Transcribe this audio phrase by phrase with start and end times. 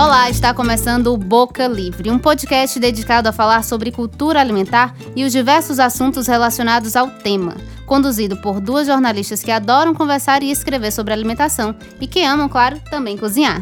[0.00, 5.24] Olá, está começando o Boca Livre, um podcast dedicado a falar sobre cultura alimentar e
[5.24, 7.54] os diversos assuntos relacionados ao tema.
[7.84, 12.80] Conduzido por duas jornalistas que adoram conversar e escrever sobre alimentação e que amam, claro,
[12.90, 13.60] também cozinhar.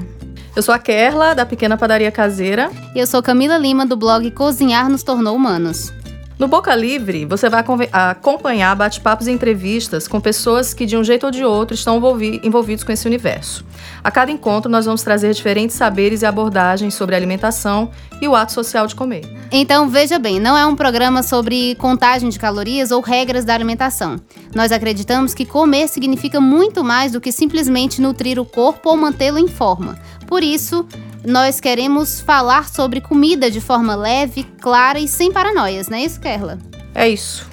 [0.55, 2.71] Eu sou a Kerla, da Pequena Padaria Caseira.
[2.95, 5.93] E eu sou Camila Lima, do blog Cozinhar nos Tornou Humanos.
[6.39, 11.27] No Boca Livre, você vai acompanhar bate-papos e entrevistas com pessoas que, de um jeito
[11.27, 12.01] ou de outro, estão
[12.45, 13.65] envolvidos com esse universo.
[14.05, 17.91] A cada encontro, nós vamos trazer diferentes saberes e abordagens sobre alimentação
[18.23, 19.23] e o ato social de comer.
[19.51, 24.15] Então, veja bem, não é um programa sobre contagem de calorias ou regras da alimentação.
[24.55, 29.41] Nós acreditamos que comer significa muito mais do que simplesmente nutrir o corpo ou mantê-lo
[29.41, 29.99] em forma.
[30.29, 30.87] Por isso,
[31.29, 36.19] nós queremos falar sobre comida de forma leve, clara e sem paranoias, não é isso,
[36.19, 36.59] Kerla?
[36.95, 37.47] É isso.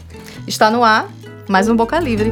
[0.47, 1.09] Está no ar,
[1.49, 2.31] mais um Boca Livre.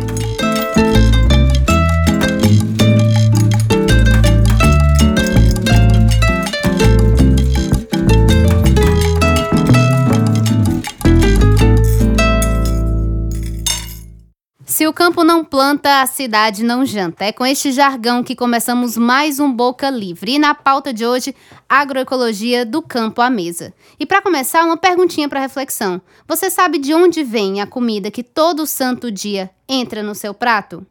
[14.74, 17.26] Se o campo não planta, a cidade não janta.
[17.26, 20.32] É com este jargão que começamos mais um Boca Livre.
[20.32, 21.36] E na pauta de hoje,
[21.70, 23.72] agroecologia do campo à mesa.
[24.00, 26.02] E para começar, uma perguntinha para reflexão.
[26.28, 30.84] Você sabe de onde vem a comida que todo santo dia entra no seu prato?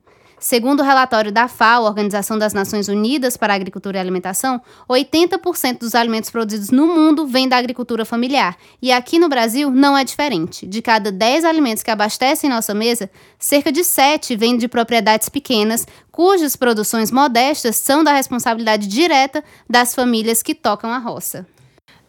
[0.42, 5.78] Segundo o relatório da FAO, Organização das Nações Unidas para a Agricultura e Alimentação, 80%
[5.78, 8.56] dos alimentos produzidos no mundo vêm da agricultura familiar.
[8.82, 10.66] E aqui no Brasil não é diferente.
[10.66, 15.86] De cada 10 alimentos que abastecem nossa mesa, cerca de 7 vêm de propriedades pequenas,
[16.10, 21.46] cujas produções modestas são da responsabilidade direta das famílias que tocam a roça.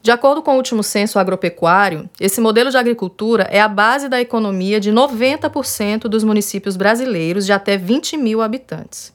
[0.03, 4.19] De acordo com o último censo agropecuário, esse modelo de agricultura é a base da
[4.19, 9.13] economia de 90% dos municípios brasileiros de até 20 mil habitantes.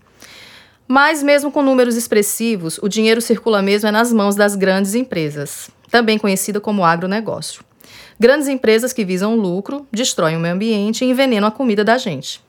[0.88, 5.68] Mas, mesmo com números expressivos, o dinheiro circula mesmo é nas mãos das grandes empresas,
[5.90, 7.62] também conhecida como agronegócio.
[8.18, 12.40] Grandes empresas que visam lucro, destroem o meio ambiente e envenenam a comida da gente.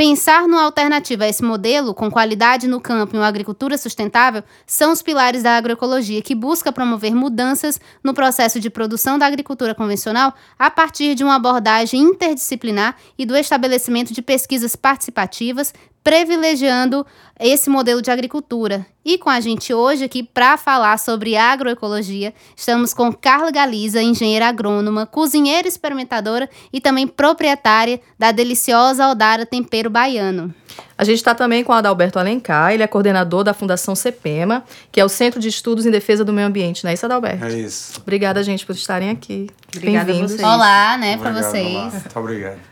[0.00, 4.92] Pensar numa alternativa a esse modelo, com qualidade no campo e uma agricultura sustentável, são
[4.92, 10.32] os pilares da agroecologia, que busca promover mudanças no processo de produção da agricultura convencional
[10.58, 17.06] a partir de uma abordagem interdisciplinar e do estabelecimento de pesquisas participativas, privilegiando
[17.38, 18.86] esse modelo de agricultura.
[19.04, 24.46] E com a gente hoje aqui para falar sobre agroecologia, estamos com Carla Galiza, engenheira
[24.46, 30.54] agrônoma, cozinheira experimentadora e também proprietária da deliciosa Aldara Tempero Baiano.
[30.96, 34.62] A gente está também com o Adalberto Alencar, ele é coordenador da Fundação CEPEMA,
[34.92, 37.46] que é o Centro de Estudos em Defesa do Meio Ambiente, não é isso, Adalberto?
[37.46, 38.00] É isso.
[38.02, 39.48] Obrigada, gente, por estarem aqui.
[39.74, 40.40] Obrigada a vocês.
[40.40, 41.74] Olá, né, para vocês.
[41.74, 41.90] Olá.
[41.90, 42.69] Muito obrigado.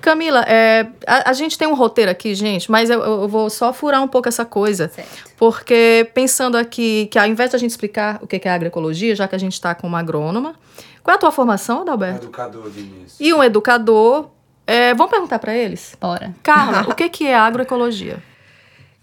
[0.00, 3.72] Camila, é, a, a, gente tem um roteiro aqui, gente, mas eu, eu, vou só
[3.72, 4.88] furar um pouco essa coisa.
[4.88, 5.30] Certo.
[5.36, 9.26] Porque pensando aqui que ao invés de a gente explicar o que é agroecologia, já
[9.26, 10.54] que a gente está com uma agrônoma,
[11.02, 12.24] qual é a tua formação, Adalberto?
[12.24, 13.24] Educador de início.
[13.24, 14.30] E um educador.
[14.66, 15.96] É, vamos perguntar para eles?
[16.00, 16.34] Bora.
[16.42, 18.22] Carla, o que, que é agroecologia?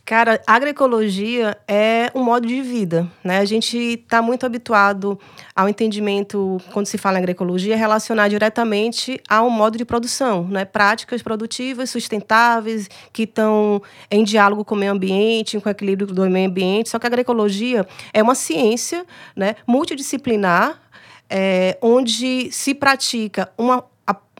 [0.05, 3.37] Cara, agroecologia é um modo de vida, né?
[3.37, 5.17] A gente está muito habituado
[5.55, 10.65] ao entendimento, quando se fala em agroecologia, relacionar diretamente a um modo de produção, né?
[10.65, 13.81] Práticas produtivas, sustentáveis, que estão
[14.11, 16.89] em diálogo com o meio ambiente, com o equilíbrio do meio ambiente.
[16.89, 20.81] Só que a agroecologia é uma ciência né, multidisciplinar,
[21.29, 23.85] é, onde se pratica uma,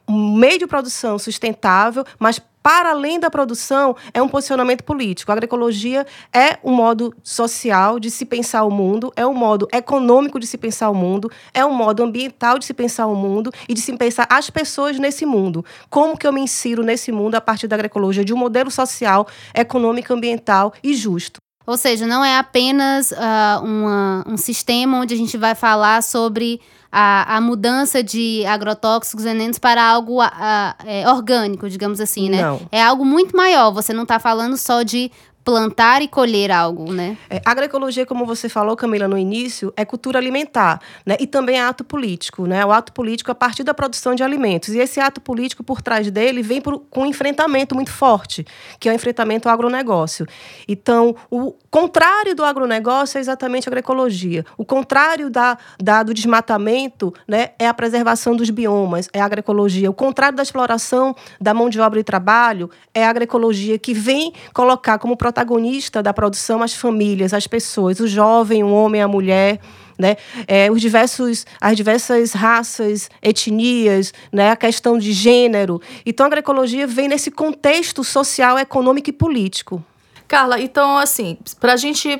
[0.09, 5.31] um meio de produção sustentável, mas para além da produção, é um posicionamento político.
[5.31, 10.40] A agroecologia é um modo social de se pensar o mundo, é um modo econômico
[10.40, 13.74] de se pensar o mundo, é um modo ambiental de se pensar o mundo e
[13.74, 15.66] de se pensar as pessoas nesse mundo.
[15.90, 19.28] Como que eu me insiro nesse mundo a partir da agroecologia, de um modelo social,
[19.53, 21.44] econômico, ambiental e justo.
[21.66, 26.59] Ou seja, não é apenas uh, uma, um sistema onde a gente vai falar sobre
[26.95, 32.43] a, a mudança de agrotóxicos venenos para algo a, a, é, orgânico, digamos assim, né?
[32.43, 32.61] Não.
[32.71, 33.71] É algo muito maior.
[33.71, 35.11] Você não está falando só de
[35.44, 37.18] plantar e colher algo, né?
[37.30, 41.18] É, agroecologia, como você falou, Camila, no início, é cultura alimentar, né?
[41.19, 42.66] E também é ato político, né?
[42.66, 44.69] O ato político a partir da produção de alimentos.
[44.69, 48.45] E esse ato político, por trás dele, vem por, com um enfrentamento muito forte,
[48.80, 50.25] que é o enfrentamento ao agronegócio.
[50.68, 54.45] Então, o contrário do agronegócio é exatamente a agroecologia.
[54.57, 59.90] O contrário da, da, do desmatamento né, é a preservação dos biomas, é a agroecologia.
[59.90, 64.31] O contrário da exploração da mão de obra e trabalho é a agroecologia, que vem
[64.54, 69.59] colocar como protagonista da produção as famílias, as pessoas, o jovem, o homem, a mulher.
[69.97, 70.15] Né?
[70.47, 74.50] É, os diversos, as diversas raças, etnias, né?
[74.50, 75.81] a questão de gênero.
[76.06, 79.83] Então, a agroecologia vem nesse contexto social, econômico e político.
[80.27, 82.19] Carla, então, assim, para a gente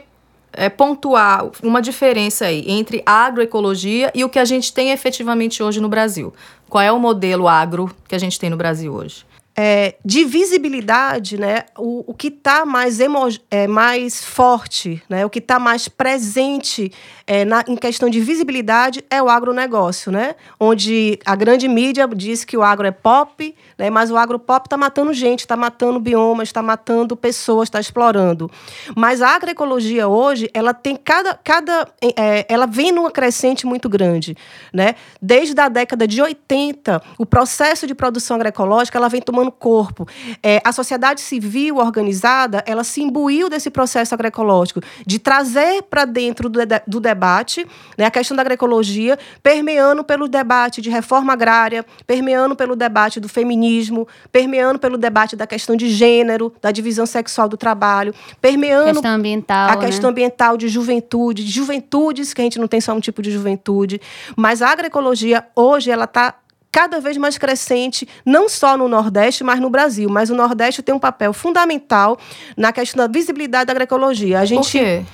[0.52, 5.82] é, pontuar uma diferença aí entre agroecologia e o que a gente tem efetivamente hoje
[5.82, 6.32] no Brasil.
[6.70, 9.26] Qual é o modelo agro que a gente tem no Brasil hoje?
[9.56, 15.30] É, de visibilidade, né, o, o que está mais, emo, é, mais forte, né, o
[15.30, 16.92] que está mais presente
[17.28, 22.44] é, na, em questão de visibilidade é o agronegócio, né, onde a grande mídia diz
[22.44, 26.50] que o agro é pop, né, mas o agropop está matando gente, está matando biomas,
[26.50, 28.50] está matando pessoas, está explorando.
[28.96, 34.36] Mas a agroecologia hoje, ela tem cada, cada é, ela vem numa crescente muito grande,
[34.74, 39.52] né, desde a década de 80, o processo de produção agroecológica ela vem tomando tomando
[39.52, 40.08] corpo.
[40.42, 46.50] É, a sociedade civil organizada, ela se imbuiu desse processo agroecológico, de trazer para dentro
[46.50, 47.68] do, do debate
[47.98, 53.28] né, a questão da agroecologia, permeando pelo debate de reforma agrária, permeando pelo debate do
[53.28, 59.12] feminismo, permeando pelo debate da questão de gênero, da divisão sexual do trabalho, permeando questão
[59.12, 60.12] ambiental, a questão né?
[60.12, 64.00] ambiental de juventude, de juventudes, que a gente não tem só um tipo de juventude,
[64.36, 66.36] mas a agroecologia hoje ela está
[66.74, 70.10] cada vez mais crescente, não só no Nordeste, mas no Brasil.
[70.10, 72.18] Mas o Nordeste tem um papel fundamental
[72.58, 74.40] na questão da visibilidade da agroecologia.
[74.40, 75.06] A gente, Por quê?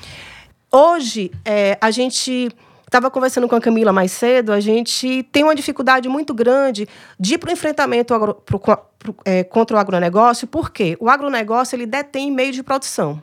[0.71, 2.49] Hoje, é, a gente
[2.85, 6.87] estava conversando com a Camila mais cedo, a gente tem uma dificuldade muito grande
[7.19, 11.75] de ir para o enfrentamento agro, pro, pro, é, contra o agronegócio, porque o agronegócio
[11.75, 13.21] ele detém meio de produção.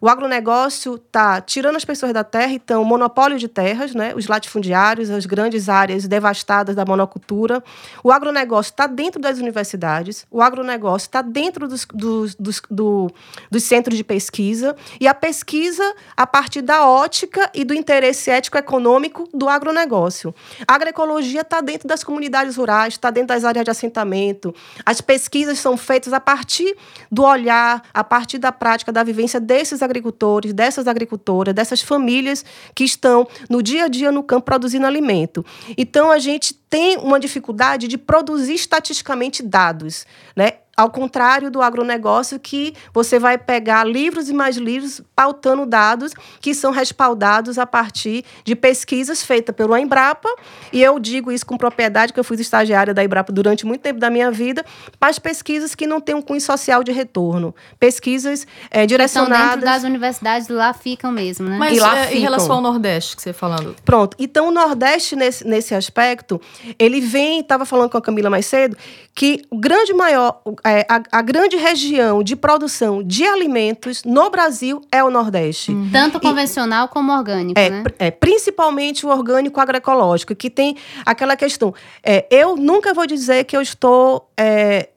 [0.00, 4.14] O agronegócio está tirando as pessoas da terra, então, monopólio de terras, né?
[4.14, 7.62] os latifundiários, as grandes áreas devastadas da monocultura.
[8.04, 13.10] O agronegócio está dentro das universidades, o agronegócio está dentro dos, dos, dos, do,
[13.50, 19.28] dos centros de pesquisa, e a pesquisa a partir da ótica e do interesse ético-econômico
[19.34, 20.34] do agronegócio.
[20.66, 24.54] A agroecologia está dentro das comunidades rurais, está dentro das áreas de assentamento.
[24.84, 26.76] As pesquisas são feitas a partir
[27.10, 32.44] do olhar, a partir da prática, da vivência desses agricultores, dessas agricultoras, dessas famílias
[32.74, 35.44] que estão no dia a dia no campo produzindo alimento.
[35.76, 40.06] Então, a gente tem uma dificuldade de produzir estatisticamente dados,
[40.36, 40.57] né?
[40.78, 46.54] Ao contrário do agronegócio, que você vai pegar livros e mais livros pautando dados que
[46.54, 50.28] são respaldados a partir de pesquisas feitas pelo Embrapa,
[50.72, 54.00] e eu digo isso com propriedade, que eu fui estagiária da Embrapa durante muito tempo
[54.00, 54.64] da minha vida,
[55.00, 57.54] mas pesquisas que não têm um cunho social de retorno.
[57.78, 59.38] Pesquisas é, direcionadas...
[59.38, 61.56] Então, dentro das universidades, lá ficam mesmo, né?
[61.58, 64.16] Mas E lá é, em relação ao Nordeste, que você falando, Pronto.
[64.18, 66.40] Então, o Nordeste, nesse, nesse aspecto,
[66.78, 68.76] ele vem, estava falando com a Camila mais cedo,
[69.14, 74.80] que o grande maior, é, a, a grande região de produção de alimentos no Brasil
[74.92, 75.72] é o Nordeste.
[75.92, 77.82] Tanto convencional como orgânico, É, né?
[77.82, 80.76] pr- é, principalmente o orgânico agroecológico, que tem
[81.06, 81.74] aquela questão.
[82.02, 84.88] É, eu nunca vou dizer que eu estou é,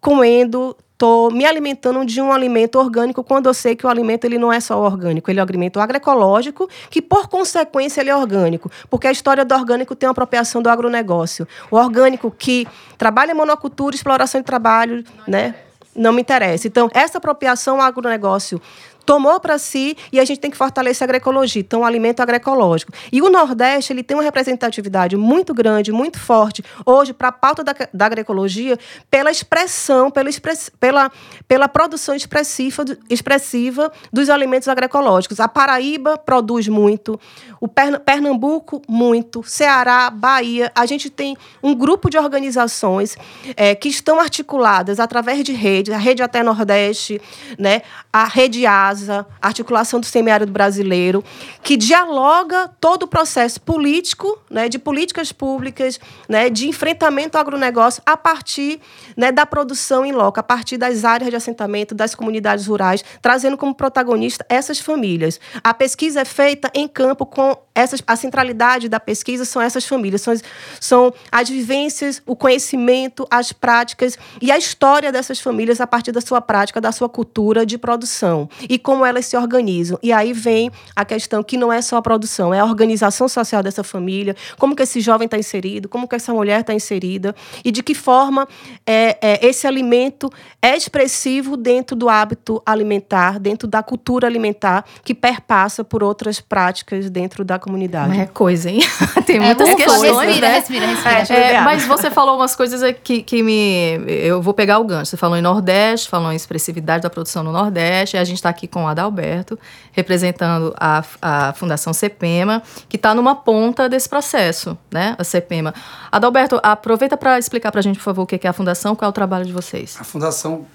[0.00, 4.36] comendo, estou me alimentando de um alimento orgânico, quando eu sei que o alimento ele
[4.36, 8.68] não é só orgânico, ele é um alimento agroecológico, que por consequência ele é orgânico,
[8.90, 11.46] porque a história do orgânico tem uma apropriação do agronegócio.
[11.70, 12.66] O orgânico que
[12.98, 15.54] trabalha em monocultura, exploração de trabalho, né?
[15.94, 16.66] Não me interessa.
[16.66, 18.60] Então, essa apropriação agronegócio
[19.08, 22.92] tomou para si e a gente tem que fortalecer a agroecologia, então o alimento agroecológico.
[23.10, 27.64] E o Nordeste ele tem uma representatividade muito grande, muito forte hoje para a pauta
[27.64, 28.78] da, da agroecologia
[29.10, 31.10] pela expressão, pela, express, pela,
[31.48, 35.40] pela produção expressiva, expressiva dos alimentos agroecológicos.
[35.40, 37.18] A Paraíba produz muito,
[37.62, 40.70] o Perna- Pernambuco muito, Ceará, Bahia.
[40.74, 43.16] A gente tem um grupo de organizações
[43.56, 47.18] eh, que estão articuladas através de redes, a Rede Até Nordeste,
[47.58, 47.80] né,
[48.12, 51.22] a Rede ASA, a Articulação do Semiárido Brasileiro,
[51.62, 58.02] que dialoga todo o processo político, né, de políticas públicas, né, de enfrentamento ao agronegócio
[58.06, 58.80] a partir
[59.14, 63.58] né, da produção em loco, a partir das áreas de assentamento, das comunidades rurais, trazendo
[63.58, 65.38] como protagonista essas famílias.
[65.62, 70.22] A pesquisa é feita em campo com essas, a centralidade da pesquisa são essas famílias,
[70.22, 70.34] são
[70.80, 76.20] são as vivências, o conhecimento, as práticas e a história dessas famílias a partir da
[76.20, 79.98] sua prática, da sua cultura de produção e como elas se organizam.
[80.02, 83.62] E aí vem a questão que não é só a produção, é a organização social
[83.62, 87.70] dessa família, como que esse jovem está inserido, como que essa mulher está inserida e
[87.70, 88.46] de que forma
[88.86, 90.30] é, é, esse alimento
[90.62, 97.10] é expressivo dentro do hábito alimentar, dentro da cultura alimentar que perpassa por outras práticas
[97.10, 98.08] dentro da comunidade.
[98.10, 98.80] mas é coisa, hein?
[99.26, 100.54] Tem É, muitas ufa, questões, respira, né?
[100.58, 101.34] respira, respira.
[101.34, 101.64] É, É, água.
[101.72, 103.98] mas você falou umas coisas aqui que me.
[104.06, 105.10] Eu vou pegar o gancho.
[105.10, 108.16] Você falou em Nordeste, falou em expressividade da produção no Nordeste.
[108.16, 109.58] E a gente está aqui com o Adalberto,
[109.92, 115.16] representando a, a Fundação CEPEMA, que está numa ponta desse processo, né?
[115.18, 115.74] A CEPEMA.
[116.12, 119.08] Adalberto, aproveita para explicar para a gente, por favor, o que é a Fundação, qual
[119.08, 119.96] é o trabalho de vocês.
[120.00, 120.66] A fundação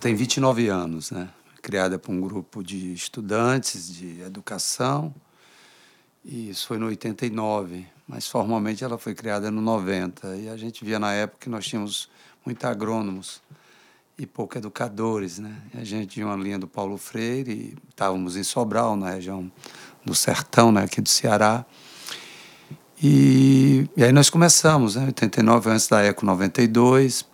[0.00, 1.28] tem 29 anos, né?
[1.66, 5.12] criada por um grupo de estudantes de educação,
[6.24, 10.36] e isso foi no 89, mas formalmente ela foi criada no 90.
[10.36, 12.08] E a gente via na época que nós tínhamos
[12.44, 13.42] muitos agrônomos
[14.18, 15.54] e poucos educadores, né?
[15.74, 19.50] A gente tinha uma linha do Paulo Freire, estávamos em Sobral, na região
[20.04, 21.64] do Sertão, né, aqui do Ceará.
[23.02, 27.26] E, e aí nós começamos, né, 89 antes da Eco 92,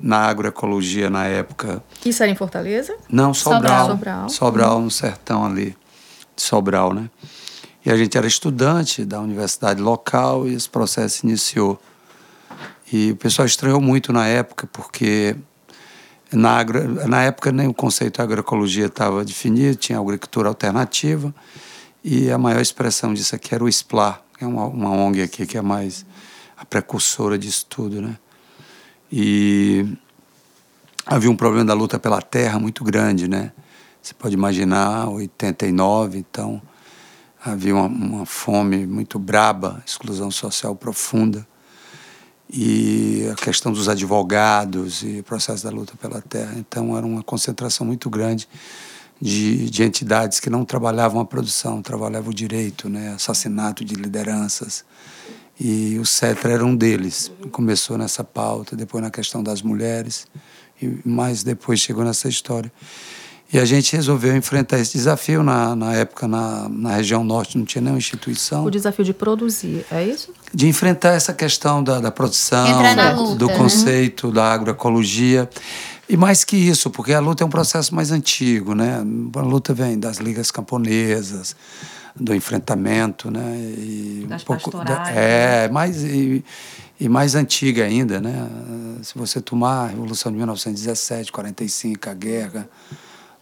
[0.00, 1.84] na agroecologia na época.
[2.04, 2.96] Isso era em Fortaleza?
[3.08, 3.88] Não, Sobral.
[3.88, 5.76] Sobral, Sobral no sertão ali,
[6.34, 7.10] de Sobral, né?
[7.84, 11.78] E a gente era estudante da universidade local e esse processo iniciou.
[12.90, 15.36] E o pessoal estranhou muito na época, porque
[16.34, 21.34] na, agro, na época nem o conceito de agroecologia estava definido, tinha agricultura alternativa,
[22.02, 25.46] e a maior expressão disso aqui era o SPLA, que é uma, uma ONG aqui
[25.46, 26.04] que é mais
[26.56, 28.16] a precursora disso tudo, né?
[29.10, 29.86] E
[31.06, 33.52] havia um problema da luta pela terra muito grande, né?
[34.02, 36.60] Você pode imaginar, 89, então
[37.42, 41.46] havia uma, uma fome muito braba, exclusão social profunda
[42.56, 46.54] e a questão dos advogados e o processo da luta pela terra.
[46.56, 48.48] Então, era uma concentração muito grande
[49.20, 53.12] de, de entidades que não trabalhavam a produção, trabalhavam o direito, né?
[53.14, 54.84] assassinato de lideranças.
[55.58, 57.32] E o CETRA era um deles.
[57.50, 60.28] Começou nessa pauta, depois na questão das mulheres,
[60.80, 62.72] e mais depois chegou nessa história.
[63.52, 65.42] E a gente resolveu enfrentar esse desafio.
[65.42, 68.64] Na, na época, na, na região norte, não tinha nenhuma instituição.
[68.64, 70.32] O desafio de produzir, é isso?
[70.52, 72.66] De enfrentar essa questão da, da produção,
[73.14, 73.56] luta, do né?
[73.56, 75.48] conceito da agroecologia.
[76.08, 79.02] E mais que isso, porque a luta é um processo mais antigo, né?
[79.34, 81.56] A luta vem das ligas camponesas,
[82.14, 83.56] do enfrentamento, né?
[83.56, 86.44] E Das um pouco pastorais, é, mais e,
[87.00, 88.48] e mais antiga ainda, né?
[89.02, 92.68] Se você tomar a Revolução de 1917, 45, a guerra,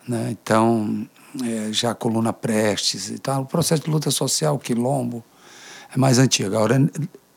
[0.07, 0.29] né?
[0.31, 1.07] Então,
[1.45, 5.25] é, já a coluna Prestes e tal, o processo de luta social, quilombo,
[5.95, 6.49] é mais antigo.
[6.49, 6.91] Agora,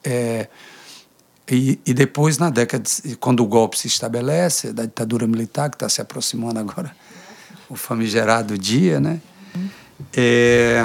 [0.03, 0.47] é,
[1.49, 5.75] e, e depois, na década, de, quando o golpe se estabelece, da ditadura militar, que
[5.75, 6.95] está se aproximando agora,
[7.69, 9.21] o famigerado dia, né?
[10.15, 10.83] É,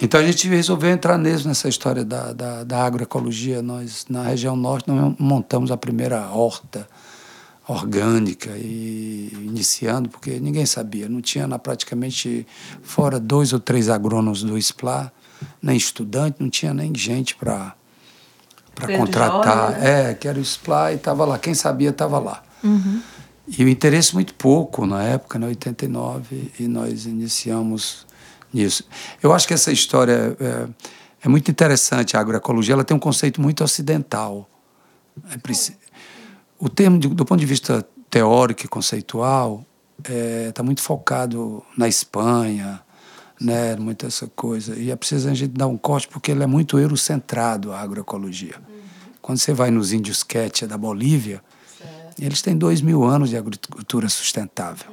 [0.00, 3.62] então a gente resolveu entrar mesmo nessa história da, da, da agroecologia.
[3.62, 6.86] Nós, na região norte, nós montamos a primeira horta
[7.66, 12.46] orgânica e iniciando, porque ninguém sabia, não tinha na, praticamente,
[12.82, 15.12] fora dois ou três agrônomos do SPLA,
[15.62, 17.74] nem estudante, não tinha nem gente para
[18.74, 19.70] para contratar.
[19.70, 20.10] Jorge, né?
[20.10, 21.38] É, que era o SPLA e estava lá.
[21.38, 22.42] Quem sabia estava lá.
[23.46, 28.04] E o interesse muito pouco na época, em 89, e nós iniciamos
[28.52, 28.84] nisso.
[29.22, 30.66] Eu acho que essa história é,
[31.22, 32.16] é muito interessante.
[32.16, 34.48] A agroecologia ela tem um conceito muito ocidental.
[35.30, 35.76] É preci-
[36.64, 39.64] o termo, de- do ponto de vista teórico e conceitual,
[40.48, 42.80] está muito focado na Espanha,
[43.38, 44.74] né, muito essa coisa.
[44.74, 48.54] E é preciso a gente dar um corte porque ele é muito eurocentrado, a agroecologia.
[49.20, 51.42] Quando você vai nos índios Quechua da Bolívia,
[52.18, 54.90] eles têm dois mil anos de agricultura sustentável.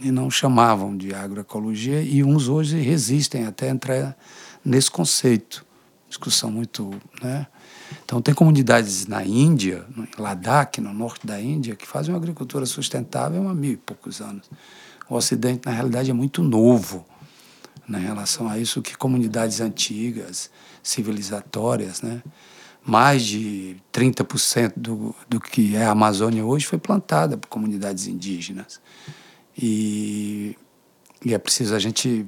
[0.00, 4.16] E não chamavam de agroecologia, e uns hoje resistem até entrar
[4.64, 5.66] nesse conceito.
[6.08, 6.90] Discussão muito.
[7.22, 7.46] Né?
[8.06, 12.64] Então, tem comunidades na Índia, em Ladakh, no norte da Índia, que fazem uma agricultura
[12.64, 14.48] sustentável há mil e poucos anos.
[15.10, 17.04] O Ocidente, na realidade, é muito novo
[17.88, 20.48] né, em relação a isso que comunidades antigas,
[20.84, 22.22] civilizatórias, né,
[22.80, 28.80] mais de 30% do, do que é a Amazônia hoje foi plantada por comunidades indígenas.
[29.58, 30.56] E,
[31.24, 32.24] e é preciso a gente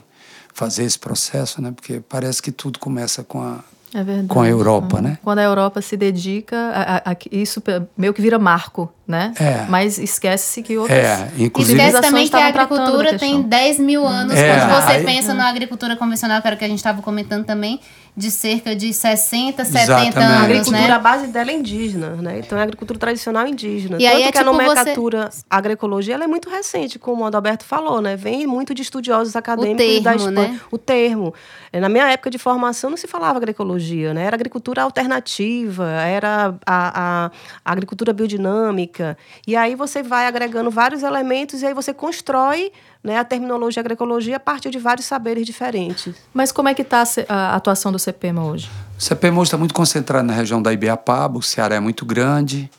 [0.52, 3.62] fazer esse processo, né, porque parece que tudo começa com a,
[3.94, 4.28] É verdade.
[4.28, 5.18] com a Europa, né?
[5.22, 7.62] Quando a Europa se dedica, a, a- a- isso
[7.96, 9.32] meio que vira marco, né?
[9.40, 9.64] É.
[9.70, 13.48] Mas esquece-se que outras É, inclusive Esquece também que a agricultura da tem questão.
[13.48, 14.34] 10 mil anos.
[14.36, 17.00] É, quando você aí- pensa na agricultura convencional, que era o que a gente estava
[17.00, 17.80] comentando também,
[18.14, 20.18] de cerca de 60, 70 Exatamente.
[20.18, 20.98] A anos, agricultura, a né?
[20.98, 22.40] base dela é indígena, né?
[22.40, 23.96] Então é a agricultura tradicional indígena.
[24.00, 27.22] E aí Tanto é que a tipo você- nomenclatura agroecologia ela é muito recente, como
[27.22, 28.16] o Adalberto falou, né?
[28.16, 30.48] Vem muito de estudiosos acadêmicos da termo, Espanha.
[30.48, 30.60] né?
[30.70, 31.32] O termo.
[31.72, 34.24] É, Na minha época de formação não se falava agroecologia, né?
[34.24, 37.30] Era agricultura alternativa, era a, a-
[37.64, 38.97] a agricultura biodinâmica.
[39.46, 44.36] E aí você vai agregando vários elementos e aí você constrói né, a terminologia agroecologia
[44.36, 46.14] a partir de vários saberes diferentes.
[46.32, 48.70] Mas como é que está a atuação do CPMA hoje?
[48.98, 52.70] O CPMO está muito concentrado na região da Ibiapaba, o Ceará é muito grande,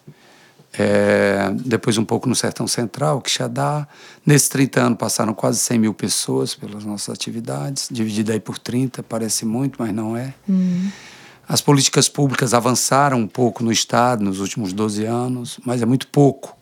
[0.78, 3.88] é, depois um pouco no Sertão Central, Quixadá.
[4.26, 9.02] Nesses 30 anos passaram quase 100 mil pessoas pelas nossas atividades, dividido aí por 30,
[9.04, 10.34] parece muito, mas não é.
[11.50, 16.08] As políticas públicas avançaram um pouco no Estado nos últimos 12 anos, mas é muito
[16.08, 16.56] pouco.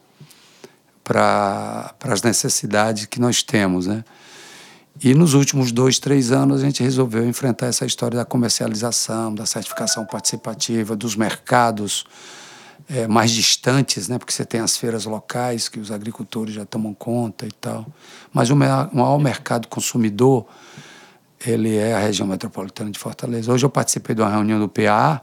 [1.04, 4.04] para as necessidades que nós temos, né?
[5.04, 9.46] E nos últimos dois, três anos, a gente resolveu enfrentar essa história da comercialização, da
[9.46, 12.06] certificação participativa, dos mercados
[12.90, 14.18] é, mais distantes, né?
[14.18, 17.86] porque você tem as feiras locais que os agricultores já tomam conta e tal.
[18.34, 20.48] Mas o maior mercado consumidor
[21.46, 23.52] ele é a região metropolitana de Fortaleza.
[23.52, 25.22] Hoje eu participei de uma reunião do PA.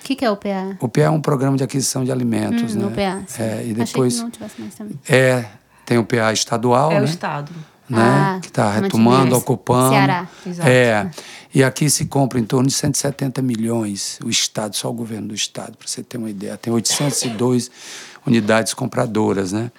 [0.00, 0.76] O que, que, é o PA?
[0.80, 2.86] O PA é um programa de aquisição de alimentos, hum, né?
[2.86, 3.22] O PA.
[3.26, 3.42] Sim.
[3.42, 4.98] É, e depois Achei que não tivesse mais também.
[5.08, 5.44] É,
[5.86, 7.02] tem o PA estadual, É né?
[7.02, 7.52] o Estado.
[7.88, 7.98] Né?
[8.00, 9.90] Ah, que está retomando, ocupando.
[9.90, 10.28] Ceará.
[10.46, 10.68] Exato.
[10.68, 11.10] É.
[11.52, 15.34] E aqui se compra em torno de 170 milhões, o Estado, só o governo do
[15.34, 16.56] Estado, para você ter uma ideia.
[16.56, 17.68] Tem 802
[18.24, 19.72] unidades compradoras, né?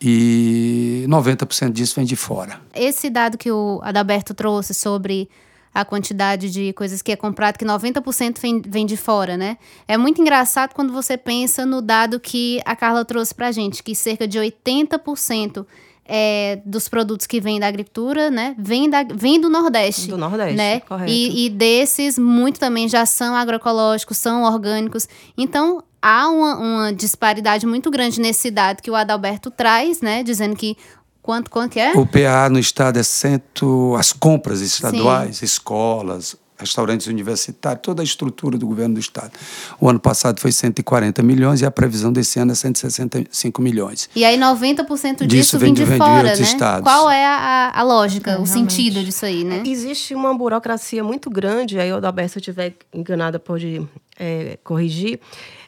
[0.00, 2.60] E 90% disso vem de fora.
[2.74, 5.28] Esse dado que o Adalberto trouxe sobre
[5.74, 9.58] a quantidade de coisas que é comprado, que 90% vem, vem de fora, né?
[9.88, 13.94] É muito engraçado quando você pensa no dado que a Carla trouxe pra gente, que
[13.94, 15.66] cerca de 80%
[16.06, 20.08] é, dos produtos que vêm da agricultura, né, vem, da, vem do Nordeste.
[20.08, 20.80] Do Nordeste, né?
[20.80, 21.10] correto.
[21.10, 25.08] E, e desses, muito também já são agroecológicos, são orgânicos.
[25.36, 30.54] Então, há uma, uma disparidade muito grande nesse dado que o Adalberto traz, né, dizendo
[30.54, 30.76] que
[31.22, 31.92] quanto, quanto é?
[31.92, 36.36] O PA no Estado é cento, as compras estaduais, escolas,
[36.68, 39.32] restaurantes universitários, toda a estrutura do governo do Estado.
[39.80, 44.08] O ano passado foi 140 milhões e a previsão desse ano é 165 milhões.
[44.14, 46.46] E aí 90% disso Disso vem de de- vem de fora, outros né?
[46.46, 46.82] estados.
[46.82, 48.72] Qual é a, a lógica, É, o realmente.
[48.72, 49.62] sentido disso aí, né?
[49.66, 53.86] Existe uma burocracia muito grande, aí o Adalberto, se eu estiver enganada, pode
[54.18, 55.20] é, corrigir,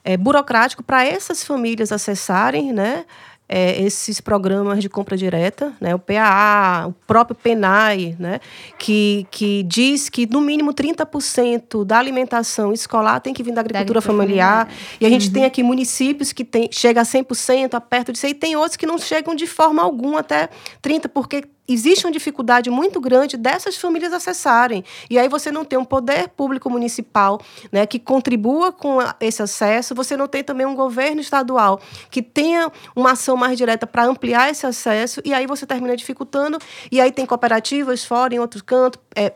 [0.05, 3.05] é burocrático para essas famílias acessarem, né?
[3.49, 8.41] É, esses programas de compra direta, né, o PAA, o próprio PENAI, né,
[8.79, 13.99] que, que diz que no mínimo 30% da alimentação escolar tem que vir da agricultura,
[13.99, 14.67] agricultura familiar.
[14.67, 14.99] familiar.
[15.01, 18.35] E a gente tem aqui municípios que tem, chega a 100%, a perto disso, e
[18.35, 20.49] tem outros que não chegam de forma alguma até
[20.83, 24.85] 30%, porque existe uma dificuldade muito grande dessas famílias acessarem.
[25.11, 27.41] E aí você não tem um poder público municipal
[27.73, 32.71] né, que contribua com esse acesso, você não tem também um governo estadual que tenha
[32.95, 36.59] uma ação mais direta para ampliar esse acesso, e aí você termina dificultando,
[36.91, 39.33] e aí tem cooperativas fora, em outros cantos, é,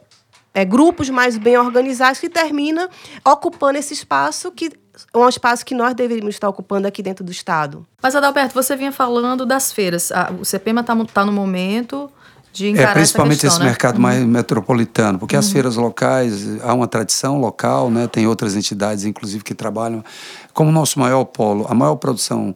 [0.53, 2.89] é, grupos mais bem organizados que termina
[3.25, 4.71] ocupando esse espaço que
[5.15, 7.87] é um espaço que nós deveríamos estar ocupando aqui dentro do Estado.
[8.03, 10.13] Mas, Adalberto, você vinha falando das feiras.
[10.13, 12.11] Ah, o CPMA está tá no momento
[12.53, 13.67] de encarar É, principalmente questão, esse né?
[13.67, 18.07] mercado mais metropolitano, porque as feiras locais, há uma tradição local, né?
[18.07, 20.05] tem outras entidades, inclusive, que trabalham.
[20.53, 22.55] Como o nosso maior polo, a maior produção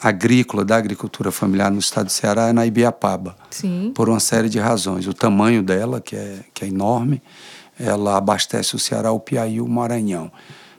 [0.00, 3.92] agrícola da agricultura familiar no estado do Ceará é na Ibiapaba, Sim.
[3.94, 5.06] por uma série de razões.
[5.06, 7.20] O tamanho dela, que é, que é enorme,
[7.78, 10.30] ela abastece o Ceará, o Piauí e o Maranhão.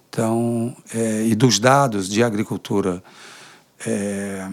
[0.09, 3.03] Então, é, e dos dados de agricultura.
[3.85, 4.47] é,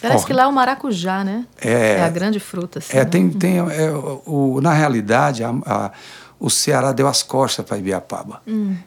[0.00, 1.46] Parece Or- que lá é o maracujá, né?
[1.60, 2.02] É.
[2.02, 2.78] a grande fruta.
[2.80, 3.04] Assim, É, né?
[3.06, 3.90] tem, tem é,
[4.26, 5.92] o, na realidade, a, a-
[6.38, 8.42] o Ceará deu as costas para Ibiapaba.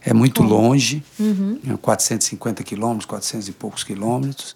[0.06, 1.04] É muito longe,
[1.64, 4.56] né, 450 quilômetros, 400 e poucos quilômetros.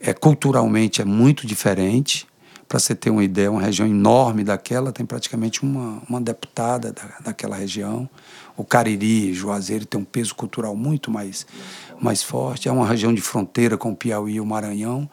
[0.00, 2.26] É, culturalmente é muito diferente.
[2.66, 7.02] Para você ter uma ideia, uma região enorme daquela tem praticamente uma, uma deputada da,
[7.22, 8.08] daquela região.
[8.56, 11.46] O Cariri, Juazeiro, tem um peso cultural muito mais,
[12.00, 12.66] mais forte.
[12.66, 15.08] É uma região de fronteira com o Piauí e o Maranhão.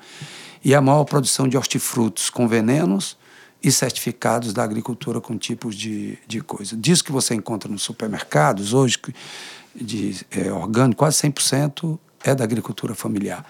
[0.64, 3.18] E a maior produção de hortifrutos com venenos
[3.62, 6.76] e certificados da agricultura com tipos de, de coisa.
[6.76, 8.98] Disso que você encontra nos supermercados hoje,
[9.76, 13.46] de é, orgânico, quase 100% é da agricultura familiar.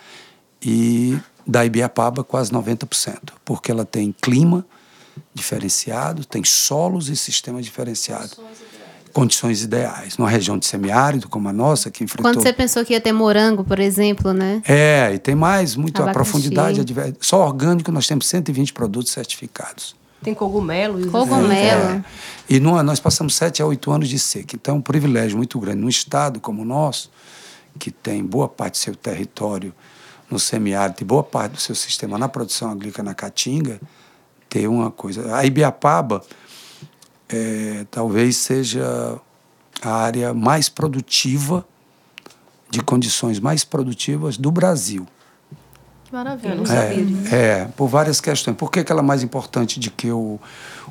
[0.61, 4.65] E da Ibiapaba, quase 90%, porque ela tem clima
[5.33, 8.37] diferenciado, tem solos e sistema diferenciado.
[9.13, 10.17] Condições ideais.
[10.17, 12.31] Numa região de semiárido como a nossa, que enfrentou...
[12.31, 14.61] Quando você pensou que ia ter morango, por exemplo, né?
[14.67, 16.31] É, e tem mais, muito a Abacaxi.
[16.31, 16.79] profundidade.
[16.79, 19.95] a diver- Só orgânico nós temos 120 produtos certificados.
[20.21, 21.09] Tem cogumelo.
[21.09, 21.81] Cogumelo.
[21.91, 22.03] É.
[22.49, 24.55] E numa- nós passamos sete a oito anos de seca.
[24.55, 25.79] Então, é um privilégio muito grande.
[25.81, 27.09] Num estado como o nosso,
[27.79, 29.73] que tem boa parte do seu território
[30.29, 33.79] no semiárido e boa parte do seu sistema na produção agrícola na Caatinga,
[34.49, 35.35] ter uma coisa.
[35.35, 36.21] A Ibiapaba
[37.29, 39.19] é, talvez seja
[39.81, 41.65] a área mais produtiva,
[42.69, 45.07] de condições mais produtivas do Brasil.
[46.05, 46.51] Que maravilha.
[46.53, 47.33] Eu não sabia disso.
[47.33, 48.55] É, é, por várias questões.
[48.55, 50.39] Por que, que ela é mais importante do que o,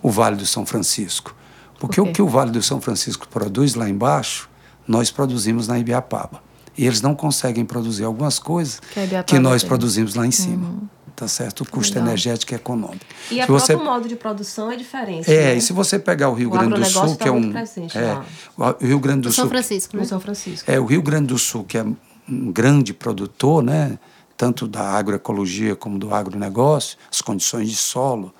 [0.03, 1.35] o Vale do São Francisco?
[1.79, 4.49] Porque Por o que o Vale do São Francisco produz lá embaixo,
[4.87, 6.43] nós produzimos na Ibiapaba.
[6.77, 9.69] E eles não conseguem produzir algumas coisas Que que nós tem.
[9.69, 10.75] produzimos lá em cima.
[11.19, 11.63] Tá certo?
[11.63, 12.07] O custo Legal.
[12.11, 13.05] energético e econômico.
[13.29, 15.29] E o Se você- próprio modo de produção é diferente.
[15.29, 15.57] É, né?
[15.57, 17.53] e se você pegar o Rio O Grande do Sul, tá que é muito um.
[17.53, 18.23] presente é,
[18.57, 18.77] lá.
[18.81, 19.51] o Rio Grande do Do São Sul.
[19.51, 20.05] Francisco, né?
[20.05, 20.71] São Francisco.
[20.71, 23.99] É, o Rio Grande do Sul, que é um grande produtor, né?
[24.37, 28.33] tanto da agroecologia como do agronegócio, as condições de solo,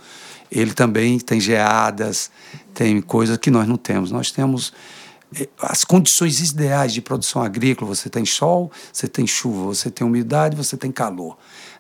[0.49, 2.31] ele também tem geadas,
[2.73, 4.13] tem coisas que nós não temos.
[4.13, 4.73] Nós temos
[5.37, 10.07] eh, as condições ideais de produção agrícola, você tem sol, você tem chuva, você tem
[10.07, 11.37] umidade, você tem calor.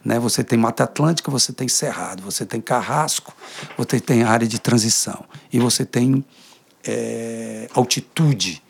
[0.08, 0.18] Né?
[0.18, 3.36] Você tem Mata Atlântica, você tem Cerrado, você tem Carrasco,
[3.76, 5.22] você tem área de transição.
[5.52, 6.24] E você tem
[6.82, 8.62] é, altitude,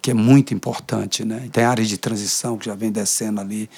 [0.00, 1.24] que é muito importante.
[1.24, 1.48] Né?
[1.50, 3.68] Tem área de transição que já vem descendo ali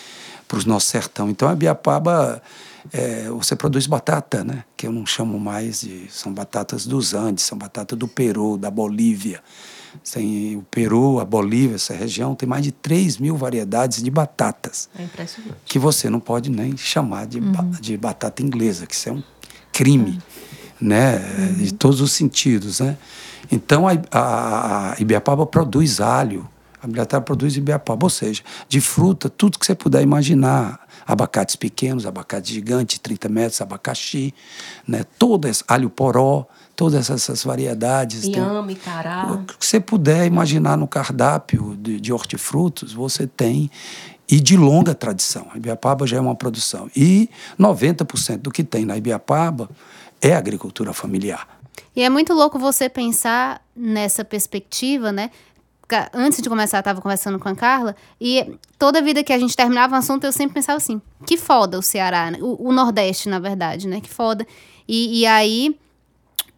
[0.47, 1.31] para os nossos sertão.
[1.31, 2.43] Então a Biapaba,
[2.93, 4.65] é, você produz batata, né?
[4.77, 6.09] que eu não chamo mais de.
[6.11, 9.43] São batatas dos Andes, são batatas do Peru, da Bolívia.
[10.13, 14.89] Tem o Peru, a Bolívia, essa região, tem mais de 3 mil variedades de batatas.
[14.99, 15.57] É impressionante.
[15.65, 17.53] Que você não pode nem chamar de, uhum.
[17.53, 19.23] ba de batata inglesa, que isso é um
[19.73, 20.11] crime,
[20.81, 20.89] uhum.
[20.89, 21.17] né?
[21.17, 21.65] Uhum.
[21.65, 22.97] De todos os sentidos, né?
[23.51, 26.49] Então, a, a, a Ibiapaba produz alho,
[26.83, 30.87] a Ibiapaba produz Ibiapaba, ou seja, de fruta, tudo que você puder imaginar.
[31.07, 34.35] Abacates pequenos, abacate gigante, 30 metros, abacaxi,
[34.87, 35.05] né?
[35.19, 36.47] Todas, alho poró,
[36.79, 38.23] todas essas variedades.
[38.25, 39.33] Inhame, cará.
[39.33, 43.69] O que você puder imaginar no cardápio de, de hortifrutos, você tem.
[44.31, 45.49] E de longa tradição.
[45.53, 46.89] A Ibiapaba já é uma produção.
[46.95, 49.69] E 90% do que tem na Ibiapaba
[50.21, 51.49] é agricultura familiar.
[51.97, 55.31] E é muito louco você pensar nessa perspectiva, né?
[56.13, 59.57] Antes de começar, eu estava conversando com a Carla, e toda vida que a gente
[59.57, 62.39] terminava um assunto, eu sempre pensava assim: que foda o Ceará, né?
[62.43, 64.01] o, o Nordeste, na verdade, né?
[64.01, 64.47] Que foda.
[64.87, 65.75] E, e aí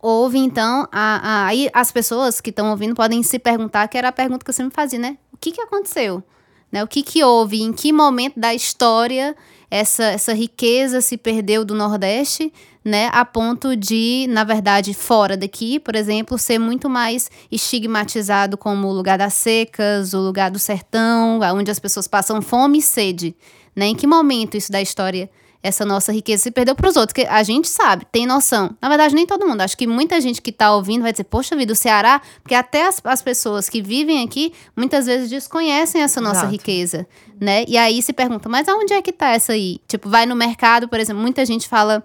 [0.00, 4.08] houve então a, a, aí as pessoas que estão ouvindo podem se perguntar que era
[4.08, 5.18] a pergunta que eu sempre fazia né?
[5.32, 6.22] O que que aconteceu?
[6.70, 6.82] Né?
[6.82, 7.60] O que que houve?
[7.62, 9.36] Em que momento da história
[9.70, 12.52] essa essa riqueza se perdeu do Nordeste
[12.84, 13.10] né?
[13.12, 18.92] A ponto de na verdade fora daqui por exemplo ser muito mais estigmatizado como o
[18.92, 23.36] lugar das secas o lugar do sertão onde as pessoas passam fome e sede
[23.76, 23.86] né?
[23.86, 25.30] Em que momento isso da história
[25.62, 28.75] essa nossa riqueza se perdeu para os outros, que a gente sabe, tem noção.
[28.81, 29.61] Na verdade, nem todo mundo.
[29.61, 32.87] Acho que muita gente que está ouvindo vai dizer, poxa vida, o Ceará, porque até
[32.87, 36.53] as, as pessoas que vivem aqui muitas vezes desconhecem essa nossa Exato.
[36.53, 37.07] riqueza,
[37.38, 37.64] né?
[37.68, 39.81] E aí se pergunta, mas aonde é que está essa aí?
[39.87, 42.03] Tipo, vai no mercado, por exemplo, muita gente fala